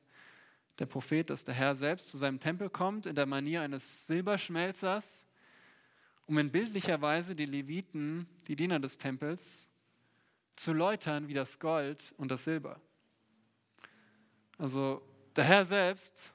[0.80, 5.26] der Prophet, dass der Herr selbst zu seinem Tempel kommt in der Manier eines Silberschmelzers
[6.30, 9.68] um in bildlicher Weise die Leviten, die Diener des Tempels,
[10.56, 12.80] zu läutern wie das Gold und das Silber.
[14.60, 15.02] Also
[15.36, 16.32] der Herr selbst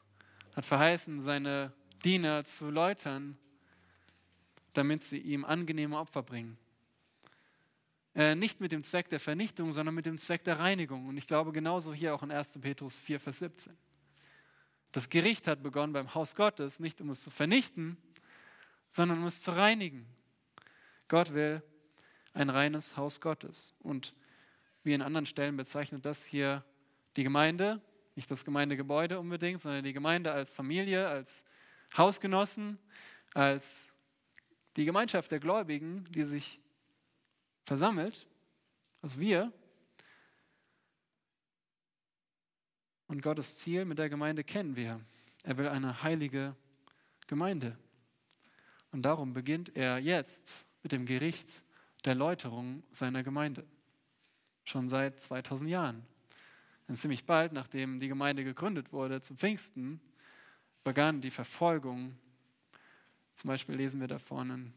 [0.56, 1.72] hat verheißen, seine
[2.04, 3.38] Diener zu läutern,
[4.72, 6.58] damit sie ihm angenehme Opfer bringen.
[8.14, 11.08] Äh, nicht mit dem Zweck der Vernichtung, sondern mit dem Zweck der Reinigung.
[11.08, 12.60] Und ich glaube genauso hier auch in 1.
[12.60, 13.76] Petrus 4, Vers 17.
[14.92, 17.96] Das Gericht hat begonnen beim Haus Gottes, nicht um es zu vernichten,
[18.90, 20.06] sondern um es zu reinigen.
[21.08, 21.62] Gott will
[22.32, 23.74] ein reines Haus Gottes.
[23.80, 24.14] Und
[24.84, 26.64] wie in anderen Stellen bezeichnet das hier
[27.16, 27.80] die Gemeinde,
[28.14, 31.44] nicht das Gemeindegebäude unbedingt, sondern die Gemeinde als Familie, als
[31.96, 32.78] Hausgenossen,
[33.32, 33.88] als
[34.76, 36.60] die Gemeinschaft der Gläubigen, die sich
[37.64, 38.26] versammelt,
[39.02, 39.52] also wir.
[43.06, 45.00] Und Gottes Ziel mit der Gemeinde kennen wir.
[45.42, 46.56] Er will eine heilige
[47.26, 47.76] Gemeinde.
[48.92, 51.62] Und darum beginnt er jetzt mit dem Gericht
[52.04, 53.66] der Läuterung seiner Gemeinde.
[54.64, 56.06] Schon seit 2000 Jahren.
[56.88, 60.00] Denn ziemlich bald, nachdem die Gemeinde gegründet wurde, zum Pfingsten,
[60.82, 62.16] begann die Verfolgung.
[63.32, 64.72] Zum Beispiel lesen wir davon in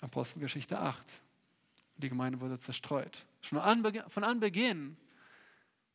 [0.00, 1.22] Apostelgeschichte 8.
[1.96, 3.26] Die Gemeinde wurde zerstreut.
[3.40, 3.58] Schon
[4.08, 4.96] von Anbeginn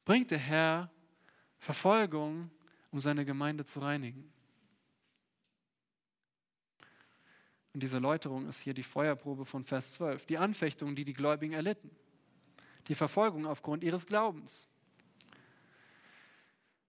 [0.04, 0.91] bringt der Herr
[1.60, 2.49] Verfolgung,
[2.89, 4.32] um seine Gemeinde zu reinigen.
[7.74, 10.26] Und diese Läuterung ist hier die Feuerprobe von Vers 12.
[10.26, 11.89] Die Anfechtung, die die Gläubigen erlitten.
[12.88, 14.68] Die Verfolgung aufgrund ihres Glaubens.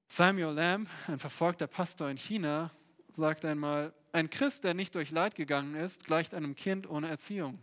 [0.08, 2.70] Samuel Lamb, ein verfolgter Pastor in China,
[3.12, 7.58] sagt einmal, ein Christ, der nicht durch Leid gegangen ist, gleicht einem Kind ohne Erziehung.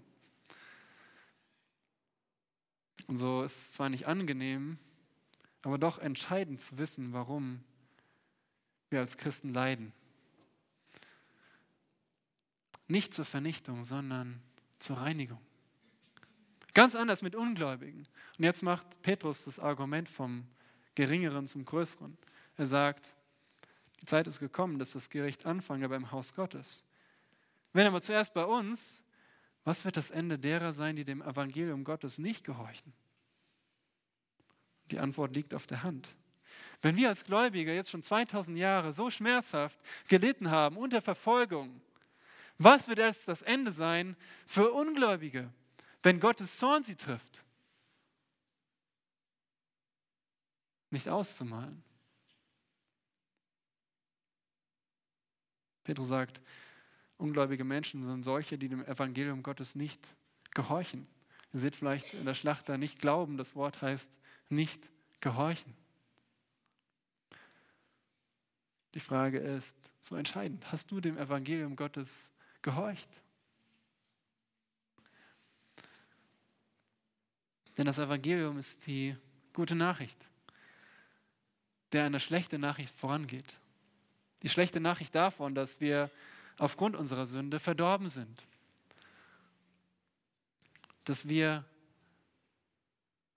[3.08, 4.78] Und so ist es zwar nicht angenehm,
[5.62, 7.64] aber doch entscheidend zu wissen, warum
[8.90, 9.94] wir als Christen leiden.
[12.88, 14.42] Nicht zur Vernichtung, sondern
[14.80, 15.40] zur Reinigung.
[16.74, 18.08] Ganz anders mit Ungläubigen.
[18.38, 20.48] Und jetzt macht Petrus das Argument vom
[20.96, 22.18] Geringeren zum Größeren.
[22.58, 23.16] Er sagt,
[24.02, 26.84] die Zeit ist gekommen, dass das Gericht anfange beim Haus Gottes.
[27.74, 29.04] Wenn aber zuerst bei uns,
[29.64, 32.94] was wird das Ende derer sein, die dem Evangelium Gottes nicht gehorchen?
[34.92, 36.10] Die Antwort liegt auf der Hand.
[36.82, 41.82] Wenn wir als Gläubige jetzt schon 2000 Jahre so schmerzhaft gelitten haben unter Verfolgung,
[42.58, 44.16] was wird erst das Ende sein
[44.48, 45.52] für Ungläubige,
[46.04, 47.46] wenn Gottes Zorn sie trifft?
[50.90, 51.84] Nicht auszumalen.
[55.84, 56.42] Petrus sagt,
[57.20, 60.16] ungläubige Menschen sind solche, die dem Evangelium Gottes nicht
[60.52, 61.08] gehorchen.
[61.54, 64.18] Ihr seht vielleicht in der Schlacht da nicht glauben, das Wort heißt
[64.50, 64.90] nicht
[65.20, 65.76] gehorchen.
[68.96, 70.72] Die Frage ist so entscheidend.
[70.72, 73.10] Hast du dem Evangelium Gottes gehorcht.
[77.78, 79.16] Denn das Evangelium ist die
[79.54, 80.18] gute Nachricht,
[81.92, 83.58] der eine schlechte Nachricht vorangeht.
[84.42, 86.10] Die schlechte Nachricht davon, dass wir
[86.60, 88.46] aufgrund unserer Sünde verdorben sind.
[91.06, 91.66] Dass wir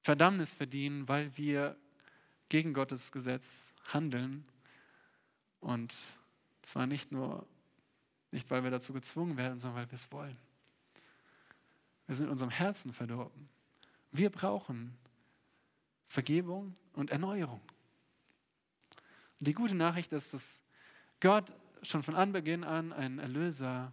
[0.02, 1.76] Verdammnis verdienen, weil wir
[2.48, 4.44] gegen Gottes Gesetz handeln.
[5.60, 5.94] Und
[6.62, 7.46] zwar nicht nur
[8.32, 10.36] nicht, weil wir dazu gezwungen werden, sondern weil wir es wollen.
[12.06, 13.48] Wir sind in unserem Herzen verdorben.
[14.10, 14.96] Wir brauchen
[16.06, 17.60] Vergebung und Erneuerung.
[19.38, 20.62] Und die gute Nachricht ist, dass
[21.20, 21.52] Gott
[21.82, 23.92] schon von Anbeginn an einen Erlöser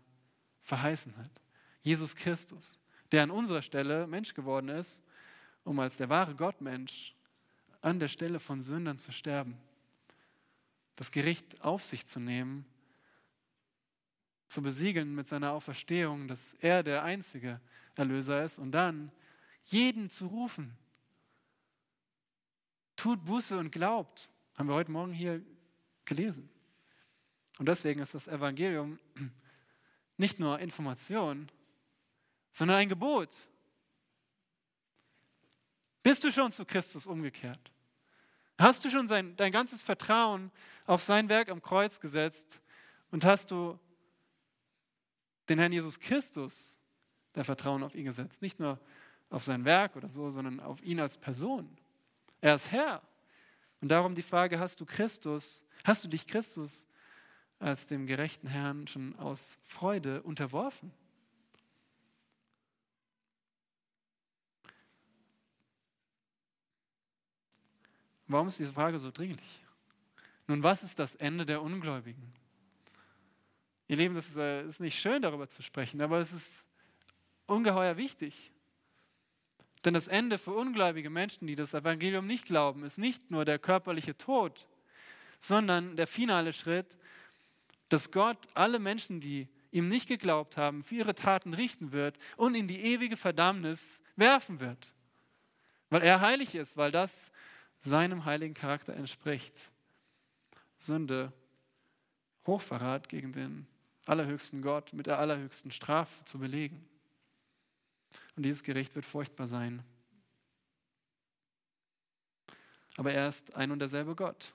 [0.61, 1.31] verheißen hat.
[1.81, 2.79] Jesus Christus,
[3.11, 5.03] der an unserer Stelle Mensch geworden ist
[5.63, 7.15] um als der wahre Gottmensch
[7.81, 9.57] an der Stelle von Sündern zu sterben,
[10.95, 12.65] das Gericht auf sich zu nehmen,
[14.47, 17.61] zu besiegeln mit seiner Auferstehung, dass er der einzige
[17.95, 19.11] Erlöser ist und dann
[19.65, 20.75] jeden zu rufen.
[22.95, 25.41] Tut Buße und glaubt, haben wir heute Morgen hier
[26.03, 26.49] gelesen.
[27.59, 28.97] Und deswegen ist das Evangelium
[30.17, 31.51] nicht nur Information,
[32.51, 33.29] sondern ein Gebot.
[36.01, 37.59] Bist du schon zu Christus umgekehrt?
[38.57, 40.51] Hast du schon sein, dein ganzes Vertrauen
[40.85, 42.61] auf sein Werk am Kreuz gesetzt
[43.11, 43.77] und hast du
[45.49, 46.79] den Herrn Jesus Christus
[47.33, 48.41] dein Vertrauen auf ihn gesetzt?
[48.41, 48.79] Nicht nur
[49.29, 51.77] auf sein Werk oder so, sondern auf ihn als Person.
[52.39, 53.01] Er ist Herr.
[53.81, 56.87] Und darum die Frage, hast du Christus, hast du dich Christus
[57.59, 60.91] als dem gerechten Herrn schon aus Freude unterworfen?
[68.27, 69.65] Warum ist diese Frage so dringlich?
[70.47, 72.31] Nun, was ist das Ende der Ungläubigen?
[73.87, 76.67] Ihr Leben, das ist, äh, ist nicht schön, darüber zu sprechen, aber es ist
[77.47, 78.51] ungeheuer wichtig.
[79.83, 83.57] Denn das Ende für ungläubige Menschen, die das Evangelium nicht glauben, ist nicht nur der
[83.57, 84.67] körperliche Tod,
[85.39, 86.97] sondern der finale Schritt,
[87.89, 92.55] dass Gott alle Menschen, die ihm nicht geglaubt haben, für ihre Taten richten wird und
[92.55, 94.93] in die ewige Verdammnis werfen wird.
[95.89, 97.31] Weil er heilig ist, weil das
[97.79, 99.71] seinem heiligen Charakter entspricht.
[100.77, 101.33] Sünde,
[102.45, 103.67] Hochverrat gegen den
[104.05, 106.87] allerhöchsten Gott mit der allerhöchsten Strafe zu belegen.
[108.35, 109.83] Und dieses Gericht wird furchtbar sein.
[112.97, 114.53] Aber er ist ein und derselbe Gott.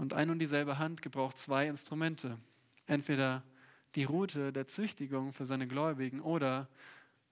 [0.00, 2.38] Und ein und dieselbe Hand gebraucht zwei Instrumente.
[2.86, 3.42] Entweder
[3.96, 6.68] die Route der Züchtigung für seine Gläubigen oder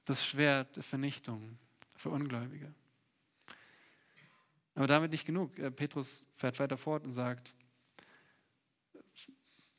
[0.05, 1.57] das Schwert der Vernichtung
[1.97, 2.75] für Ungläubige.
[4.75, 5.59] Aber damit nicht genug.
[5.59, 7.55] Äh, Petrus fährt weiter fort und sagt,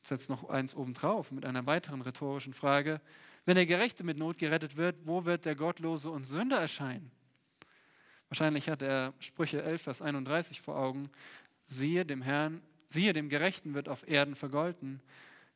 [0.01, 3.01] setzt noch eins obendrauf mit einer weiteren rhetorischen Frage.
[3.45, 7.11] Wenn der Gerechte mit Not gerettet wird, wo wird der Gottlose und Sünder erscheinen?
[8.29, 11.11] Wahrscheinlich hat er Sprüche 11, Vers 31 vor Augen.
[11.67, 15.01] Siehe dem Herrn, siehe dem Gerechten wird auf Erden vergolten.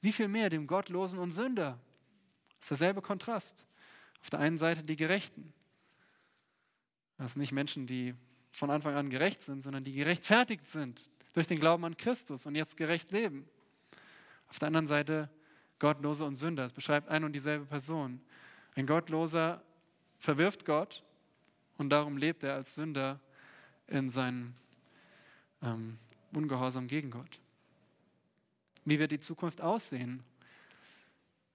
[0.02, 1.80] Wie viel mehr dem Gottlosen und Sünder?
[2.60, 3.66] Das ist derselbe Kontrast.
[4.22, 5.54] Auf der einen Seite die Gerechten.
[7.18, 8.16] Das sind nicht Menschen, die
[8.52, 12.56] von Anfang an gerecht sind, sondern die gerechtfertigt sind durch den Glauben an Christus und
[12.56, 13.48] jetzt gerecht leben.
[14.48, 15.30] Auf der anderen Seite
[15.80, 16.66] Gottlose und Sünder.
[16.66, 18.22] Es beschreibt ein und dieselbe Person.
[18.76, 19.62] Ein Gottloser
[20.20, 21.04] verwirft Gott
[21.78, 23.20] und darum lebt er als Sünder
[23.88, 24.54] in seinem
[25.62, 25.98] ähm,
[26.34, 27.40] Ungehorsam gegen Gott.
[28.86, 30.24] Wie wird die Zukunft aussehen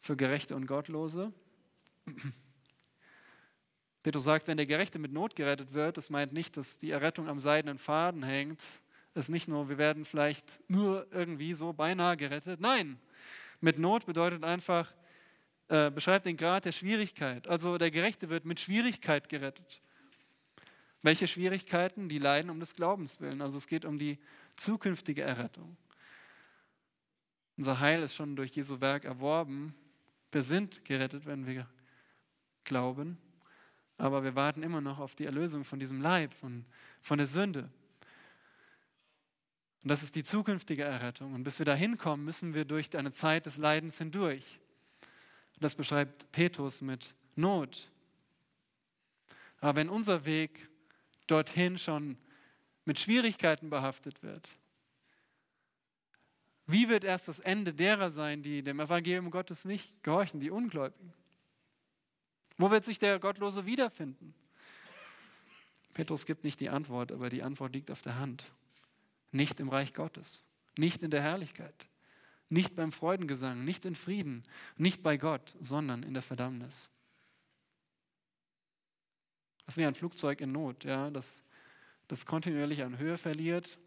[0.01, 1.33] für Gerechte und Gottlose?
[4.03, 7.29] Petrus sagt, wenn der Gerechte mit Not gerettet wird, das meint nicht, dass die Errettung
[7.29, 8.61] am seidenen Faden hängt.
[9.15, 12.61] Es ist nicht nur, wir werden vielleicht nur irgendwie so beinahe gerettet.
[12.61, 12.99] Nein,
[13.61, 14.95] mit Not bedeutet einfach,
[15.69, 17.49] äh, beschreibt den Grad der Schwierigkeit.
[17.49, 19.83] Also der Gerechte wird mit Schwierigkeit gerettet.
[21.03, 22.09] Welche Schwierigkeiten?
[22.09, 23.43] Die leiden um des Glaubens willen.
[23.43, 24.19] Also es geht um die
[24.59, 25.77] zukünftige Errettung.
[27.57, 29.75] Unser Heil ist schon durch Jesu Werk erworben.
[30.31, 31.67] Wir sind gerettet, wenn wir
[32.65, 33.19] glauben
[33.99, 36.65] aber wir warten immer noch auf die Erlösung von diesem Leib, von,
[37.03, 37.69] von der Sünde.
[39.83, 41.35] Und das ist die zukünftige Errettung.
[41.35, 44.61] Und bis wir da hinkommen, müssen wir durch eine Zeit des Leidens hindurch.
[45.59, 47.91] Das beschreibt Petrus mit Not.
[49.61, 50.69] Aber wenn unser Weg
[51.27, 52.17] dorthin schon
[52.89, 54.49] mit Schwierigkeiten behaftet wird,
[56.67, 61.13] wie wird erst das Ende derer sein, die dem Evangelium Gottes nicht gehorchen, die Ungläubigen?
[62.57, 64.35] Wo wird sich der Gottlose wiederfinden?
[65.93, 68.51] Petrus gibt nicht die Antwort, aber die Antwort liegt auf der Hand.
[69.33, 70.47] Nicht im Reich Gottes,
[70.79, 71.87] nicht in der Herrlichkeit,
[72.49, 74.45] nicht beim Freudengesang, nicht in Frieden,
[74.79, 76.89] nicht bei Gott, sondern in der Verdammnis.
[79.67, 81.43] Das wie ein Flugzeug in Not, ja, das,
[82.09, 83.79] das kontinuierlich an Höhe verliert.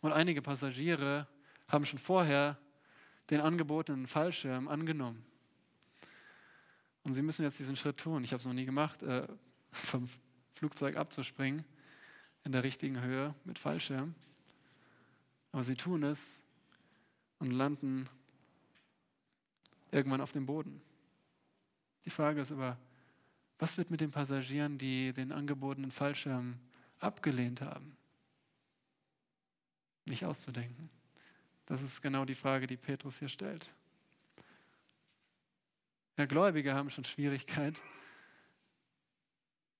[0.00, 1.26] Und einige Passagiere
[1.68, 2.58] haben schon vorher
[3.30, 5.24] den angebotenen Fallschirm angenommen.
[7.02, 8.24] Und sie müssen jetzt diesen Schritt tun.
[8.24, 9.26] Ich habe es noch nie gemacht, äh,
[9.72, 10.08] vom
[10.54, 11.64] Flugzeug abzuspringen
[12.44, 14.14] in der richtigen Höhe mit Fallschirm.
[15.52, 16.42] Aber sie tun es
[17.38, 18.08] und landen
[19.90, 20.80] irgendwann auf dem Boden.
[22.04, 22.78] Die Frage ist aber,
[23.58, 26.58] was wird mit den Passagieren, die den angebotenen Fallschirm
[27.00, 27.96] abgelehnt haben?
[30.04, 30.90] Nicht auszudenken.
[31.66, 33.70] Das ist genau die Frage, die Petrus hier stellt.
[36.16, 37.82] Ja, Gläubige haben schon Schwierigkeit,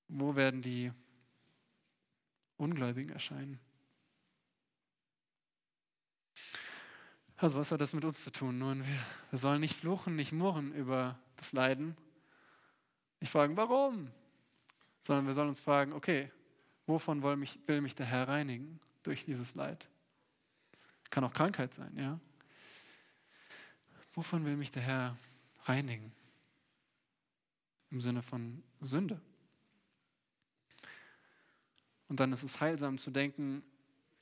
[0.09, 0.91] Wo werden die
[2.57, 3.61] Ungläubigen erscheinen?
[7.37, 8.59] Also was hat das mit uns zu tun?
[8.59, 11.97] Nun, wir, wir sollen nicht fluchen, nicht murren über das Leiden.
[13.21, 14.11] Nicht fragen, warum?
[15.07, 16.31] Sondern wir sollen uns fragen, okay,
[16.87, 19.89] wovon will mich, will mich der Herr reinigen durch dieses Leid?
[21.11, 22.21] Kann auch Krankheit sein, ja.
[24.15, 25.17] Wovon will mich der Herr
[25.65, 26.13] reinigen?
[27.91, 29.21] Im Sinne von Sünde.
[32.09, 33.63] Und dann ist es heilsam zu denken,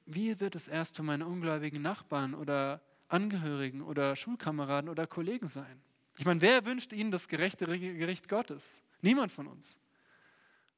[0.04, 5.80] wie wird es erst für meine ungläubigen Nachbarn oder Angehörigen oder Schulkameraden oder Kollegen sein?
[6.18, 8.82] Ich meine, wer wünscht ihnen das gerechte Gericht Gottes?
[9.06, 9.78] Niemand von uns.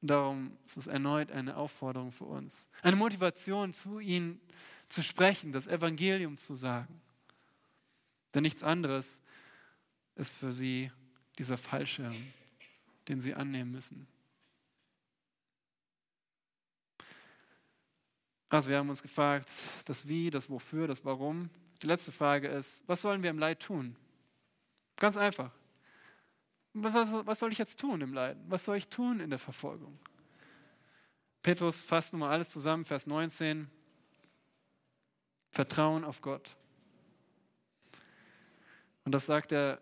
[0.03, 4.39] Und darum ist es erneut eine Aufforderung für uns, eine Motivation zu ihnen
[4.91, 7.01] zu sprechen, das Evangelium zu sagen.
[8.35, 9.23] Denn nichts anderes
[10.15, 10.93] ist für sie
[11.39, 12.15] dieser Fallschirm,
[13.09, 14.07] den sie annehmen müssen.
[18.51, 19.51] Also wir haben uns gefragt,
[19.87, 21.49] das Wie, das Wofür, das Warum.
[21.81, 23.97] Die letzte Frage ist, was sollen wir im Leid tun?
[24.97, 25.51] Ganz einfach.
[26.75, 28.45] Was, was soll ich jetzt tun im Leiden?
[28.49, 29.99] Was soll ich tun in der Verfolgung?
[31.43, 33.71] Petrus fasst nun mal alles zusammen, Vers 19.
[35.51, 36.55] Vertrauen auf Gott.
[39.05, 39.81] Und das sagt er,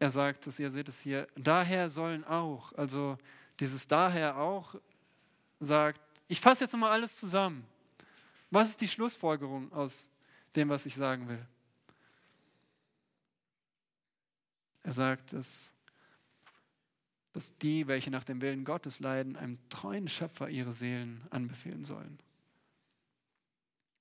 [0.00, 3.16] er sagt es, ihr seht es hier, daher sollen auch, also
[3.60, 4.74] dieses daher auch
[5.60, 7.64] sagt, ich fasse jetzt mal alles zusammen.
[8.50, 10.10] Was ist die Schlussfolgerung aus
[10.56, 11.44] dem, was ich sagen will?
[14.82, 15.73] Er sagt, dass,
[17.34, 22.18] dass die, welche nach dem Willen Gottes leiden, einem treuen Schöpfer ihre Seelen anbefehlen sollen.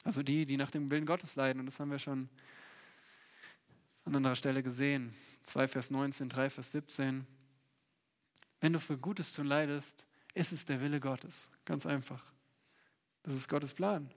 [0.03, 2.29] Also die, die nach dem Willen Gottes leiden, und das haben wir schon
[4.05, 5.15] an anderer Stelle gesehen.
[5.45, 7.25] 2 Vers 19, 3 Vers 17.
[8.61, 10.05] Wenn du für Gutes tun leidest,
[10.36, 11.49] ist es der Wille Gottes.
[11.65, 12.23] Ganz einfach.
[13.23, 14.11] Das ist Gottes Plan.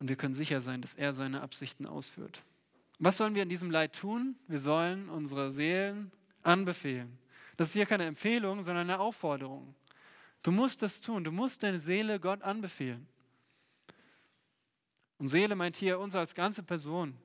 [0.00, 2.42] Und wir können sicher sein, dass er seine Absichten ausführt.
[2.98, 4.36] Was sollen wir in diesem Leid tun?
[4.48, 6.10] Wir sollen unsere Seelen
[6.42, 7.18] anbefehlen.
[7.56, 9.74] Das ist hier keine Empfehlung, sondern eine Aufforderung.
[10.42, 11.24] Du musst das tun.
[11.24, 13.06] Du musst deine Seele Gott anbefehlen.
[15.18, 17.16] Und Seele meint hier uns als ganze Person.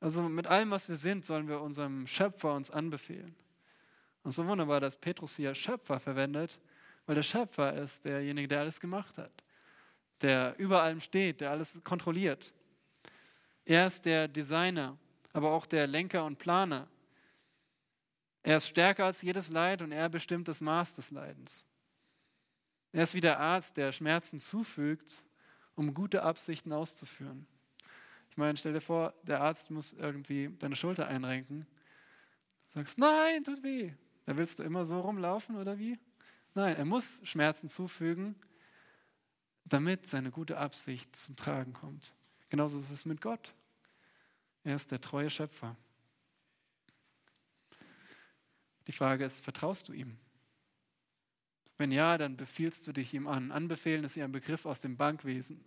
[0.00, 3.34] Also mit allem, was wir sind, sollen wir unserem Schöpfer uns anbefehlen.
[4.22, 6.58] Und so wunderbar, dass Petrus hier Schöpfer verwendet,
[7.06, 9.32] weil der Schöpfer ist derjenige, der alles gemacht hat,
[10.20, 12.52] der über allem steht, der alles kontrolliert.
[13.64, 14.98] Er ist der Designer,
[15.32, 16.88] aber auch der Lenker und Planer.
[18.42, 21.66] Er ist stärker als jedes Leid und er bestimmt das Maß des Leidens.
[22.92, 25.24] Er ist wie der Arzt, der Schmerzen zufügt,
[25.74, 27.46] um gute Absichten auszuführen.
[28.30, 31.66] Ich meine, stell dir vor, der Arzt muss irgendwie deine Schulter einrenken.
[32.72, 33.92] Du sagst, nein, tut weh.
[34.26, 35.98] Da willst du immer so rumlaufen oder wie?
[36.54, 38.36] Nein, er muss Schmerzen zufügen,
[39.64, 42.14] damit seine gute Absicht zum Tragen kommt.
[42.48, 43.52] Genauso ist es mit Gott.
[44.62, 45.76] Er ist der treue Schöpfer.
[48.86, 50.18] Die Frage ist, vertraust du ihm?
[51.76, 53.50] Wenn ja, dann befiehlst du dich ihm an.
[53.50, 55.64] Anbefehlen ist ja ein Begriff aus dem Bankwesen.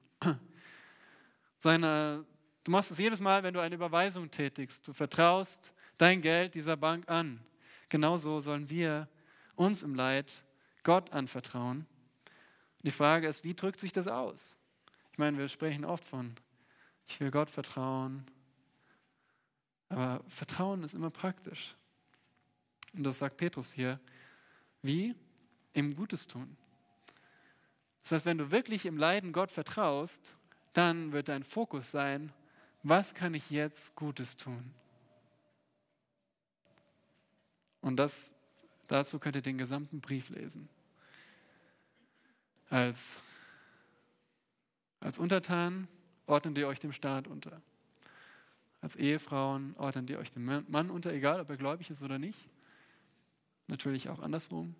[1.57, 2.25] Seine,
[2.63, 4.87] du machst es jedes Mal, wenn du eine Überweisung tätigst.
[4.87, 7.43] Du vertraust dein Geld dieser Bank an.
[7.89, 9.09] Genauso sollen wir
[9.55, 10.43] uns im Leid
[10.83, 11.85] Gott anvertrauen.
[12.83, 14.57] Die Frage ist, wie drückt sich das aus?
[15.11, 16.35] Ich meine, wir sprechen oft von,
[17.07, 18.25] ich will Gott vertrauen.
[19.89, 21.75] Aber Vertrauen ist immer praktisch.
[22.93, 23.99] Und das sagt Petrus hier.
[24.81, 25.15] Wie?
[25.77, 26.57] im Gutes tun.
[28.01, 30.33] Das heißt, wenn du wirklich im Leiden Gott vertraust,
[30.73, 32.33] dann wird dein Fokus sein,
[32.81, 34.73] was kann ich jetzt Gutes tun?
[37.81, 38.33] Und das,
[38.87, 40.67] dazu könnt ihr den gesamten Brief lesen.
[42.69, 43.21] Als,
[44.99, 45.87] als Untertan
[46.27, 47.61] ordnet ihr euch dem Staat unter.
[48.81, 52.47] Als Ehefrauen ordnet ihr euch dem Mann unter, egal ob er gläubig ist oder nicht.
[53.67, 54.75] Natürlich auch andersrum.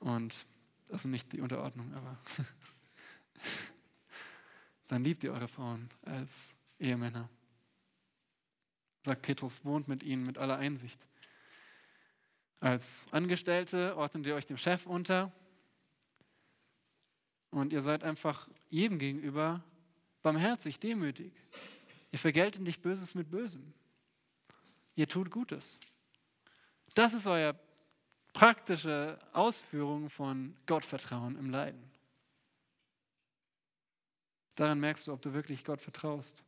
[0.00, 0.44] Und
[0.88, 2.18] also nicht die Unterordnung, aber
[4.88, 7.28] dann liebt ihr eure Frauen als Ehemänner.
[9.04, 11.06] Sagt Petrus, wohnt mit ihnen mit aller Einsicht.
[12.58, 15.32] Als Angestellte ordnet ihr euch dem Chef unter
[17.50, 19.62] und ihr seid einfach jedem gegenüber
[20.22, 21.32] barmherzig, demütig.
[22.12, 23.72] Ihr vergeltet nicht Böses mit Bösem.
[24.94, 25.80] Ihr tut Gutes.
[26.94, 27.58] Das ist euer
[28.32, 31.90] praktische Ausführung von Gottvertrauen im Leiden.
[34.56, 36.44] Daran merkst du, ob du wirklich Gott vertraust.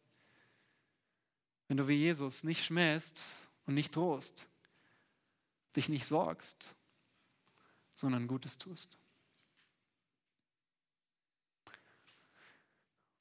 [1.68, 4.48] Wenn du wie Jesus nicht schmähst, und nicht drohst,
[5.76, 6.74] dich nicht sorgst,
[7.94, 8.98] sondern Gutes tust.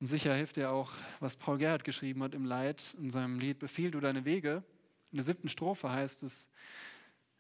[0.02, 3.60] Und sicher hilft dir auch, was Paul Gerhardt geschrieben hat im Leid in seinem Lied
[3.60, 4.64] Befiehl du deine Wege.
[5.12, 6.50] In der siebten Strophe heißt es,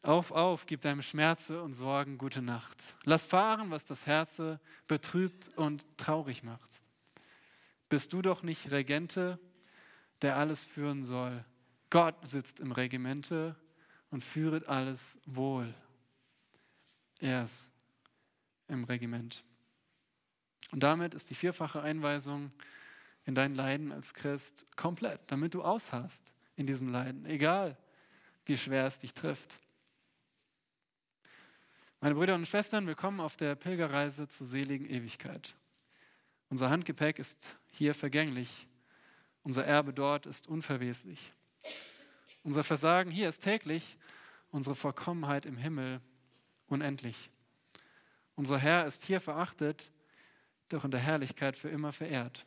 [0.03, 2.95] auf, auf, gib deinem Schmerze und Sorgen gute Nacht.
[3.03, 6.83] Lass fahren, was das Herze betrübt und traurig macht.
[7.89, 9.39] Bist du doch nicht Regente,
[10.21, 11.43] der alles führen soll.
[11.89, 13.55] Gott sitzt im Regimente
[14.11, 15.73] und führet alles wohl.
[17.19, 17.73] Er ist
[18.67, 19.43] im Regiment.
[20.71, 22.51] Und damit ist die vierfache Einweisung
[23.25, 27.77] in dein Leiden als Christ komplett, damit du ausharrst in diesem Leiden, egal
[28.45, 29.59] wie schwer es dich trifft.
[31.99, 35.55] Meine Brüder und Schwestern, willkommen auf der Pilgerreise zur seligen Ewigkeit.
[36.49, 38.67] Unser Handgepäck ist hier vergänglich,
[39.43, 41.33] unser Erbe dort ist unverweslich.
[42.43, 43.97] Unser Versagen hier ist täglich,
[44.49, 46.01] unsere Vollkommenheit im Himmel
[46.67, 47.29] unendlich.
[48.35, 49.91] Unser Herr ist hier verachtet,
[50.73, 52.45] doch in der Herrlichkeit für immer verehrt.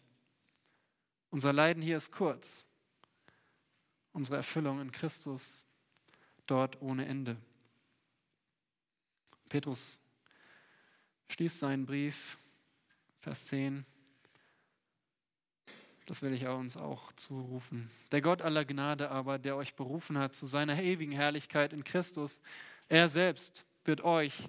[1.31, 2.67] Unser Leiden hier ist kurz,
[4.13, 5.65] unsere Erfüllung in Christus
[6.47, 7.37] dort ohne Ende.
[9.49, 10.01] Petrus
[11.29, 12.39] schließt seinen Brief,
[13.21, 13.85] Vers 10.
[16.07, 17.91] Das will ich uns auch zurufen.
[18.13, 22.43] Der Gott aller Gnade aber, der euch berufen hat zu seiner ewigen Herrlichkeit in Christus,
[22.89, 24.49] er selbst wird euch,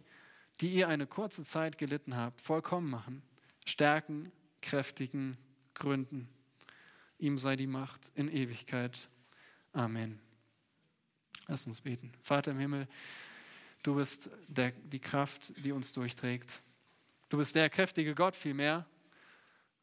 [0.62, 3.22] die ihr eine kurze Zeit gelitten habt, vollkommen machen,
[3.66, 5.38] stärken, kräftigen,
[5.74, 6.30] gründen.
[7.20, 9.10] Ihm sei die Macht in Ewigkeit.
[9.74, 10.20] Amen.
[11.48, 12.12] Lass uns beten.
[12.22, 12.88] Vater im Himmel,
[13.86, 16.64] Du bist der, die Kraft, die uns durchträgt.
[17.30, 18.88] Du bist der kräftige Gott vielmehr.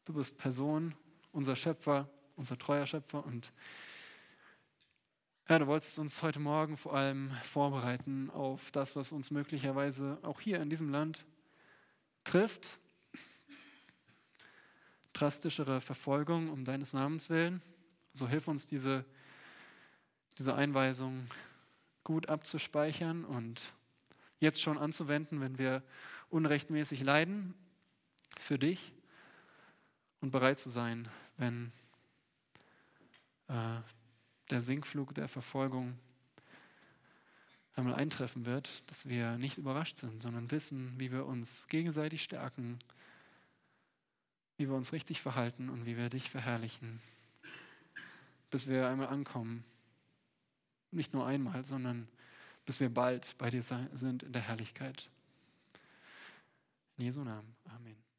[0.03, 0.93] Du bist Person,
[1.31, 3.25] unser Schöpfer, unser treuer Schöpfer.
[3.25, 3.53] Und
[5.47, 10.41] ja, du wolltest uns heute Morgen vor allem vorbereiten auf das, was uns möglicherweise auch
[10.41, 11.25] hier in diesem Land
[12.25, 12.79] trifft.
[15.13, 17.61] Drastischere Verfolgung um deines Namens willen.
[18.13, 19.05] So hilf uns diese,
[20.37, 21.27] diese Einweisung
[22.03, 23.73] gut abzuspeichern und
[24.39, 25.83] jetzt schon anzuwenden, wenn wir
[26.29, 27.53] unrechtmäßig leiden
[28.37, 28.91] für dich
[30.19, 31.07] und bereit zu sein,
[31.37, 31.71] wenn
[33.47, 33.79] äh,
[34.49, 35.97] der Sinkflug der Verfolgung
[37.75, 42.79] einmal eintreffen wird, dass wir nicht überrascht sind, sondern wissen, wie wir uns gegenseitig stärken,
[44.57, 47.01] wie wir uns richtig verhalten und wie wir dich verherrlichen,
[48.51, 49.63] bis wir einmal ankommen.
[50.91, 52.07] Nicht nur einmal, sondern
[52.65, 55.09] bis wir bald bei dir sind in der Herrlichkeit.
[56.97, 57.55] In Jesu Namen.
[57.65, 58.12] Amen.